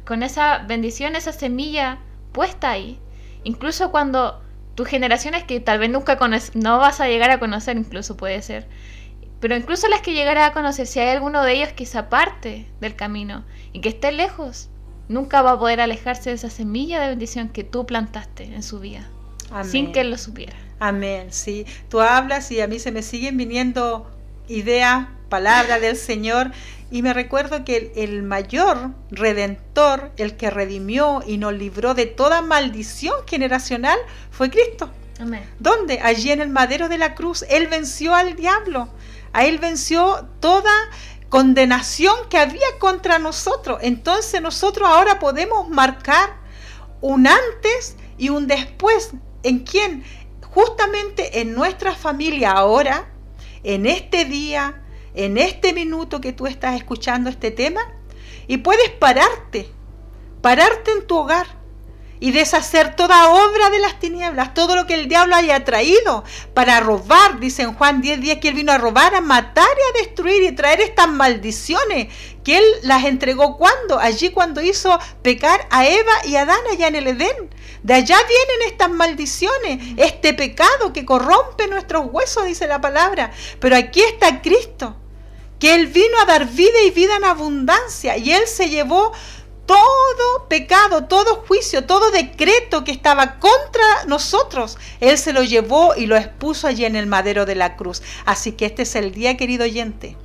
con 0.05 0.25
esa 0.25 0.65
bendición, 0.67 1.15
esa 1.15 1.33
semilla 1.33 2.01
puesta 2.33 2.71
ahí, 2.71 2.99
incluso 3.45 3.93
cuando 3.93 4.43
tus 4.75 4.89
generaciones 4.89 5.45
que 5.45 5.61
tal 5.61 5.79
vez 5.79 5.91
nunca 5.91 6.19
conoces, 6.19 6.57
no 6.57 6.79
vas 6.79 7.01
a 7.01 7.07
llegar 7.07 7.31
a 7.31 7.39
conocer, 7.39 7.77
incluso 7.77 8.17
puede 8.17 8.43
ser, 8.43 8.67
pero 9.41 9.57
incluso 9.57 9.89
las 9.89 10.01
que 10.01 10.15
llegará 10.15 10.47
a 10.47 10.53
conocer, 10.53 10.87
si 10.87 11.01
hay 11.01 11.11
alguno 11.11 11.43
de 11.43 11.53
ellos 11.53 11.73
que 11.73 11.87
se 11.87 11.99
aparte 11.99 12.67
del 12.81 12.97
camino 12.97 13.45
y 13.73 13.81
que 13.81 13.91
esté 13.91 14.13
lejos, 14.13 14.71
nunca 15.09 15.43
va 15.43 15.53
a 15.53 15.59
poder 15.59 15.81
alejarse 15.81 16.31
de 16.31 16.37
esa 16.37 16.51
semilla 16.51 17.01
de 17.01 17.09
bendición 17.09 17.49
que 17.49 17.65
tú 17.65 17.87
plantaste 17.87 18.45
en 18.45 18.63
su 18.63 18.81
vida, 18.81 19.09
sin 19.65 19.93
que 19.93 20.01
él 20.01 20.11
lo 20.11 20.19
supiera. 20.19 20.55
Amén, 20.79 21.29
sí. 21.31 21.67
Tú 21.89 22.01
hablas 22.01 22.51
y 22.51 22.61
a 22.61 22.67
mí 22.67 22.79
se 22.79 22.93
me 22.93 23.03
siguen 23.03 23.37
viniendo 23.37 24.11
ideas, 24.49 25.07
palabras 25.29 25.81
del 25.81 25.97
Señor 25.97 26.53
y 26.91 27.03
me 27.03 27.13
recuerdo 27.13 27.65
que 27.65 27.77
el, 27.77 27.93
el, 27.97 28.23
mayor 28.23 28.93
redentor, 29.11 30.13
el 30.19 30.37
que 30.37 30.51
redimió 30.51 31.23
y 31.27 31.39
nos 31.39 31.53
libró 31.53 31.95
de 31.95 32.07
toda 32.07 32.43
maldición 32.43 33.17
generacional, 33.27 33.99
fue 34.31 34.51
Cristo. 34.51 34.91
Amén. 35.19 35.43
¿Dónde? 35.59 35.99
Allí 36.01 36.31
en 36.31 36.41
el 36.41 36.51
madero 36.51 36.89
de 36.89 36.99
la 36.99 37.15
cruz, 37.15 37.45
Él 37.49 37.67
venció 37.69 38.15
al 38.15 38.37
diablo. 38.37 38.89
A 39.37 39.45
Él 39.45 39.59
venció 39.59 40.27
toda 40.41 40.73
condenación 41.29 42.17
que 42.31 42.39
había 42.39 42.79
contra 42.79 43.19
nosotros. 43.19 43.81
Entonces 43.83 44.41
nosotros 44.41 44.89
ahora 44.89 45.19
podemos 45.19 45.69
marcar 45.69 46.39
un 47.03 47.27
antes 47.27 47.97
y 48.17 48.31
un 48.31 48.47
después. 48.47 49.11
¿En 49.43 49.59
quién? 49.59 50.05
Justamente 50.43 51.43
en 51.43 51.55
nuestra 51.55 51.95
familia 51.95 52.53
ahora, 52.53 53.13
en 53.63 53.85
este 53.85 54.25
día, 54.25 54.83
en 55.13 55.37
este 55.37 55.75
minuto 55.75 56.19
que 56.23 56.33
tú 56.33 56.47
estás 56.47 56.75
escuchando 56.75 57.29
este 57.29 57.51
tema 57.51 57.83
y 58.47 58.57
puedes 58.57 58.89
pararte, 58.89 59.71
pararte 60.41 60.93
en 60.93 61.07
tu 61.07 61.15
hogar 61.15 61.47
y 62.21 62.31
deshacer 62.33 62.97
toda 62.97 63.31
obra 63.31 63.71
de 63.71 63.79
las 63.79 63.99
tinieblas, 63.99 64.55
todo 64.55 64.75
lo 64.75 64.87
que 64.87 64.95
el 64.95 65.09
diablo 65.09 65.37
haya 65.37 65.65
traído 65.65 66.25
para 66.55 66.81
robar, 66.81 67.41
dice 67.41 67.63
en 67.63 67.75
Juan 67.75 68.01
10 68.01 68.21
días 68.21 68.39
que 68.39 68.49
él 68.49 68.55
vino 68.55 68.73
a 68.73 68.79
robar, 68.79 69.15
a 69.15 69.21
matar 69.21 69.69
y 69.69 69.99
a 69.99 70.03
destruir 70.03 70.43
y 70.43 70.53
traer 70.53 70.81
estas 70.81 71.09
maldiciones 71.09 72.09
que 72.47 72.59
él 72.59 72.65
las 72.83 73.05
entregó 73.05 73.57
cuando, 73.57 73.99
allí 73.99 74.31
cuando 74.31 74.63
hizo 74.63 74.99
pecar 75.23 75.67
a 75.71 75.87
Eva 75.87 76.13
y 76.25 76.37
a 76.37 76.43
Adán 76.43 76.61
allá 76.73 76.87
en 76.87 76.95
el 76.95 77.09
Edén. 77.09 77.51
De 77.83 77.95
allá 77.95 78.17
vienen 78.17 78.71
estas 78.71 78.91
maldiciones, 78.91 79.95
este 79.97 80.33
pecado 80.33 80.93
que 80.93 81.05
corrompe 81.05 81.67
nuestros 81.67 82.07
huesos, 82.11 82.45
dice 82.45 82.67
la 82.69 82.81
palabra. 82.81 83.33
Pero 83.61 83.77
aquí 83.77 84.01
está 84.01 84.43
Cristo, 84.43 84.97
que 85.59 85.75
Él 85.75 85.89
vino 85.89 86.21
a 86.21 86.25
dar 86.25 86.47
vida 86.47 86.81
y 86.87 86.91
vida 86.91 87.17
en 87.17 87.25
abundancia 87.25 88.17
y 88.17 88.33
Él 88.33 88.47
se 88.47 88.69
llevó 88.69 89.13
todo 89.67 90.49
pecado, 90.49 91.05
todo 91.05 91.45
juicio, 91.47 91.85
todo 91.85 92.11
decreto 92.11 92.85
que 92.85 92.93
estaba 92.93 93.39
contra 93.39 94.05
nosotros, 94.07 94.79
Él 95.01 95.19
se 95.19 95.33
lo 95.33 95.43
llevó 95.43 95.95
y 95.97 96.07
lo 96.07 96.17
expuso 96.17 96.67
allí 96.67 96.85
en 96.85 96.97
el 96.97 97.07
madero 97.07 97.45
de 97.45 97.57
la 97.57 97.77
cruz. 97.77 98.03
Así 98.25 98.53
que 98.53 98.67
este 98.67 98.83
es 98.83 98.95
el 98.95 99.13
día, 99.13 99.37
querido 99.37 99.65
oyente, 99.65 100.17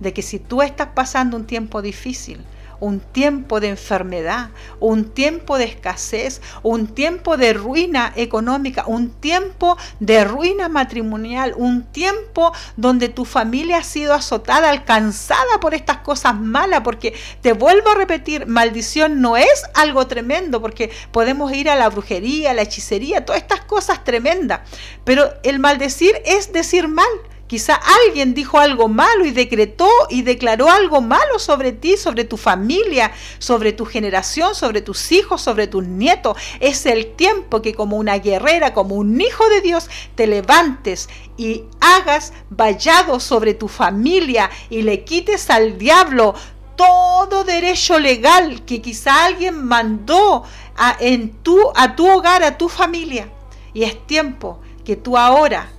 de 0.00 0.12
que 0.12 0.22
si 0.22 0.38
tú 0.38 0.62
estás 0.62 0.88
pasando 0.94 1.36
un 1.36 1.46
tiempo 1.46 1.82
difícil, 1.82 2.44
un 2.82 2.98
tiempo 2.98 3.60
de 3.60 3.68
enfermedad, 3.68 4.50
un 4.80 5.04
tiempo 5.10 5.56
de 5.56 5.64
escasez, 5.66 6.42
un 6.64 6.88
tiempo 6.88 7.36
de 7.36 7.52
ruina 7.52 8.12
económica, 8.16 8.84
un 8.88 9.10
tiempo 9.10 9.76
de 10.00 10.24
ruina 10.24 10.68
matrimonial, 10.68 11.54
un 11.56 11.84
tiempo 11.84 12.52
donde 12.76 13.08
tu 13.08 13.24
familia 13.24 13.78
ha 13.78 13.84
sido 13.84 14.14
azotada, 14.14 14.68
alcanzada 14.68 15.60
por 15.60 15.74
estas 15.74 15.98
cosas 15.98 16.34
malas, 16.34 16.80
porque 16.80 17.14
te 17.40 17.52
vuelvo 17.52 17.90
a 17.90 17.94
repetir, 17.94 18.46
maldición 18.46 19.20
no 19.20 19.36
es 19.36 19.62
algo 19.74 20.08
tremendo, 20.08 20.60
porque 20.60 20.90
podemos 21.12 21.52
ir 21.52 21.70
a 21.70 21.76
la 21.76 21.88
brujería, 21.88 22.50
a 22.50 22.54
la 22.54 22.62
hechicería, 22.62 23.24
todas 23.24 23.42
estas 23.42 23.60
cosas 23.60 24.02
tremendas, 24.02 24.62
pero 25.04 25.32
el 25.44 25.60
maldecir 25.60 26.20
es 26.24 26.52
decir 26.52 26.88
mal. 26.88 27.06
Quizá 27.46 27.74
alguien 28.06 28.32
dijo 28.32 28.58
algo 28.58 28.88
malo 28.88 29.26
y 29.26 29.30
decretó 29.30 29.88
y 30.08 30.22
declaró 30.22 30.70
algo 30.70 31.02
malo 31.02 31.38
sobre 31.38 31.72
ti, 31.72 31.96
sobre 31.98 32.24
tu 32.24 32.38
familia, 32.38 33.12
sobre 33.38 33.72
tu 33.72 33.84
generación, 33.84 34.54
sobre 34.54 34.80
tus 34.80 35.12
hijos, 35.12 35.42
sobre 35.42 35.66
tus 35.66 35.84
nietos. 35.84 36.36
Es 36.60 36.86
el 36.86 37.14
tiempo 37.14 37.60
que 37.60 37.74
como 37.74 37.98
una 37.98 38.18
guerrera, 38.18 38.72
como 38.72 38.94
un 38.94 39.20
hijo 39.20 39.46
de 39.50 39.60
Dios, 39.60 39.90
te 40.14 40.26
levantes 40.26 41.10
y 41.36 41.64
hagas 41.80 42.32
vallado 42.48 43.20
sobre 43.20 43.52
tu 43.54 43.68
familia 43.68 44.50
y 44.70 44.82
le 44.82 45.04
quites 45.04 45.50
al 45.50 45.76
diablo 45.76 46.34
todo 46.76 47.44
derecho 47.44 47.98
legal 47.98 48.64
que 48.64 48.80
quizá 48.80 49.26
alguien 49.26 49.64
mandó 49.64 50.42
a, 50.76 50.96
tu, 51.42 51.58
a 51.74 51.94
tu 51.94 52.08
hogar, 52.08 52.42
a 52.42 52.56
tu 52.56 52.68
familia. 52.68 53.28
Y 53.74 53.84
es 53.84 54.06
tiempo 54.06 54.60
que 54.84 54.96
tú 54.96 55.16
ahora 55.16 55.70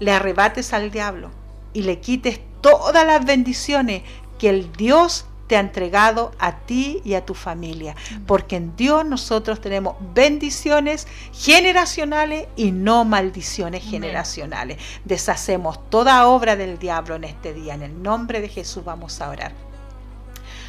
le 0.00 0.12
arrebates 0.12 0.72
al 0.72 0.90
diablo 0.90 1.30
y 1.72 1.82
le 1.82 2.00
quites 2.00 2.40
todas 2.60 3.06
las 3.06 3.24
bendiciones 3.24 4.02
que 4.38 4.48
el 4.48 4.72
Dios 4.72 5.26
te 5.46 5.56
ha 5.56 5.60
entregado 5.60 6.32
a 6.38 6.58
ti 6.60 7.00
y 7.04 7.14
a 7.14 7.24
tu 7.24 7.34
familia. 7.34 7.94
Porque 8.26 8.56
en 8.56 8.76
Dios 8.76 9.04
nosotros 9.04 9.60
tenemos 9.60 9.96
bendiciones 10.14 11.06
generacionales 11.32 12.48
y 12.56 12.72
no 12.72 13.04
maldiciones 13.04 13.84
generacionales. 13.84 14.78
Deshacemos 15.04 15.88
toda 15.90 16.26
obra 16.26 16.56
del 16.56 16.78
diablo 16.78 17.14
en 17.14 17.24
este 17.24 17.54
día. 17.54 17.74
En 17.74 17.82
el 17.82 18.02
nombre 18.02 18.40
de 18.40 18.48
Jesús 18.48 18.84
vamos 18.84 19.20
a 19.20 19.30
orar. 19.30 19.65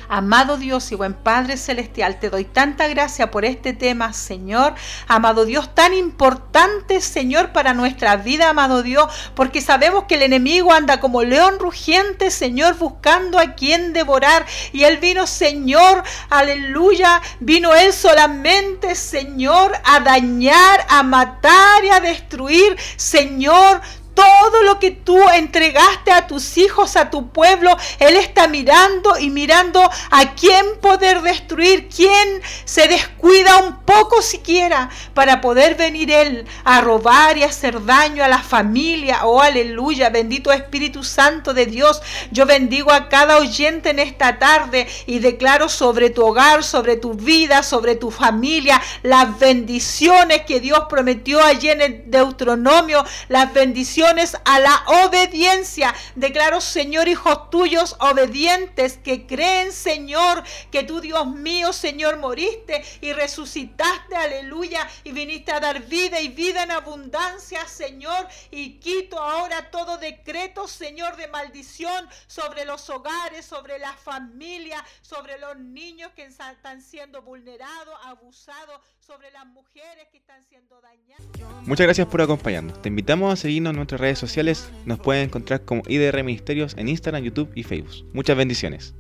Amado 0.09 0.55
Dios 0.57 0.89
y 0.93 0.95
buen 0.95 1.13
Padre 1.13 1.57
Celestial, 1.57 2.17
te 2.19 2.29
doy 2.29 2.45
tanta 2.45 2.87
gracia 2.87 3.29
por 3.29 3.43
este 3.43 3.73
tema, 3.73 4.13
Señor. 4.13 4.73
Amado 5.07 5.43
Dios, 5.43 5.75
tan 5.75 5.93
importante, 5.93 7.01
Señor, 7.01 7.51
para 7.51 7.73
nuestra 7.73 8.15
vida, 8.15 8.49
amado 8.49 8.83
Dios, 8.83 9.11
porque 9.35 9.59
sabemos 9.59 10.05
que 10.05 10.15
el 10.15 10.21
enemigo 10.21 10.71
anda 10.71 11.01
como 11.01 11.23
león 11.23 11.59
rugiente, 11.59 12.31
Señor, 12.31 12.77
buscando 12.77 13.37
a 13.37 13.55
quien 13.55 13.91
devorar. 13.91 14.45
Y 14.71 14.83
él 14.83 14.97
vino, 14.97 15.27
Señor, 15.27 16.03
aleluya, 16.29 17.21
vino 17.41 17.75
él 17.75 17.91
solamente, 17.91 18.95
Señor, 18.95 19.73
a 19.83 19.99
dañar, 19.99 20.85
a 20.87 21.03
matar 21.03 21.83
y 21.83 21.89
a 21.89 21.99
destruir, 21.99 22.77
Señor 22.95 23.81
todo 24.17 24.63
lo 24.63 24.79
que 24.79 24.89
tú 24.89 25.29
entregaste 25.29 26.11
a 26.11 26.25
tus 26.25 26.57
hijos, 26.57 26.95
a 26.95 27.11
tu 27.11 27.29
pueblo, 27.29 27.77
Él 27.99 28.15
está 28.15 28.47
mirando 28.47 29.15
y 29.19 29.29
mirando 29.29 29.79
a 30.09 30.33
quién 30.33 30.65
poder 30.81 31.21
destruir, 31.21 31.87
quién 31.87 32.41
se 32.65 32.87
descuida 32.87 33.57
un 33.57 33.83
poco 33.85 34.23
siquiera 34.23 34.89
para 35.13 35.39
poder 35.39 35.75
venir 35.75 36.09
Él 36.09 36.47
a 36.63 36.81
robar 36.81 37.37
y 37.37 37.43
hacer 37.43 37.85
daño 37.85 38.23
a 38.23 38.27
la 38.27 38.41
familia. 38.41 39.23
Oh, 39.23 39.39
aleluya, 39.39 40.09
bendito 40.09 40.51
Espíritu 40.51 41.03
Santo 41.03 41.53
de 41.53 41.67
Dios. 41.67 42.01
Yo 42.31 42.47
bendigo 42.47 42.91
a 42.91 43.09
cada 43.09 43.37
oyente 43.37 43.91
en 43.91 43.99
esta 43.99 44.39
tarde 44.39 44.87
y 45.05 45.19
declaro 45.19 45.69
sobre 45.69 46.09
tu 46.09 46.25
hogar, 46.25 46.63
sobre 46.63 46.95
tu 46.95 47.13
vida, 47.13 47.61
sobre 47.61 47.95
tu 47.95 48.09
familia, 48.09 48.81
las 49.03 49.37
bendiciones 49.37 50.41
que 50.47 50.59
Dios 50.59 50.85
prometió 50.89 51.43
allí 51.43 51.69
en 51.69 51.81
el 51.81 52.09
Deuteronomio, 52.09 53.05
las 53.27 53.53
bendiciones 53.53 54.06
a 54.45 54.59
la 54.59 54.83
obediencia. 55.05 55.93
Declaro, 56.15 56.61
Señor, 56.61 57.09
hijos 57.09 57.49
tuyos 57.49 57.97
obedientes 57.99 58.97
que 58.97 59.27
creen, 59.27 59.73
Señor, 59.73 60.43
que 60.71 60.83
tú, 60.83 61.01
Dios 61.01 61.27
mío, 61.27 61.73
Señor, 61.73 62.15
moriste 62.15 62.85
y 63.01 63.11
resucitaste, 63.11 64.15
aleluya, 64.15 64.87
y 65.03 65.11
viniste 65.11 65.51
a 65.51 65.59
dar 65.59 65.81
vida 65.81 66.21
y 66.21 66.29
vida 66.29 66.63
en 66.63 66.71
abundancia, 66.71 67.67
Señor. 67.67 68.29
Y 68.49 68.79
quito 68.79 69.19
ahora 69.19 69.69
todo 69.71 69.97
decreto, 69.97 70.69
Señor, 70.69 71.17
de 71.17 71.27
maldición 71.27 72.07
sobre 72.27 72.63
los 72.63 72.89
hogares, 72.89 73.45
sobre 73.45 73.77
la 73.77 73.91
familia, 73.91 74.83
sobre 75.01 75.37
los 75.37 75.57
niños 75.57 76.13
que 76.15 76.23
están 76.23 76.81
siendo 76.81 77.21
vulnerados, 77.23 77.99
abusados, 78.05 78.79
sobre 79.07 79.31
las 79.31 79.45
mujeres 79.45 80.05
que 80.11 80.17
están 80.17 80.43
siendo 80.49 80.81
dañadas. 80.81 81.65
Muchas 81.65 81.85
gracias 81.85 82.07
por 82.07 82.21
acompañarnos. 82.21 82.81
Te 82.81 82.89
invitamos 82.89 83.31
a 83.31 83.37
seguirnos 83.37 83.71
en 83.71 83.77
nuestra 83.77 83.97
redes 83.97 84.19
sociales 84.19 84.69
nos 84.85 84.99
pueden 84.99 85.23
encontrar 85.23 85.63
como 85.63 85.81
IDR 85.87 86.23
Ministerios 86.25 86.75
en 86.77 86.89
Instagram, 86.89 87.23
YouTube 87.23 87.49
y 87.55 87.63
Facebook. 87.63 88.05
Muchas 88.13 88.35
bendiciones. 88.35 88.93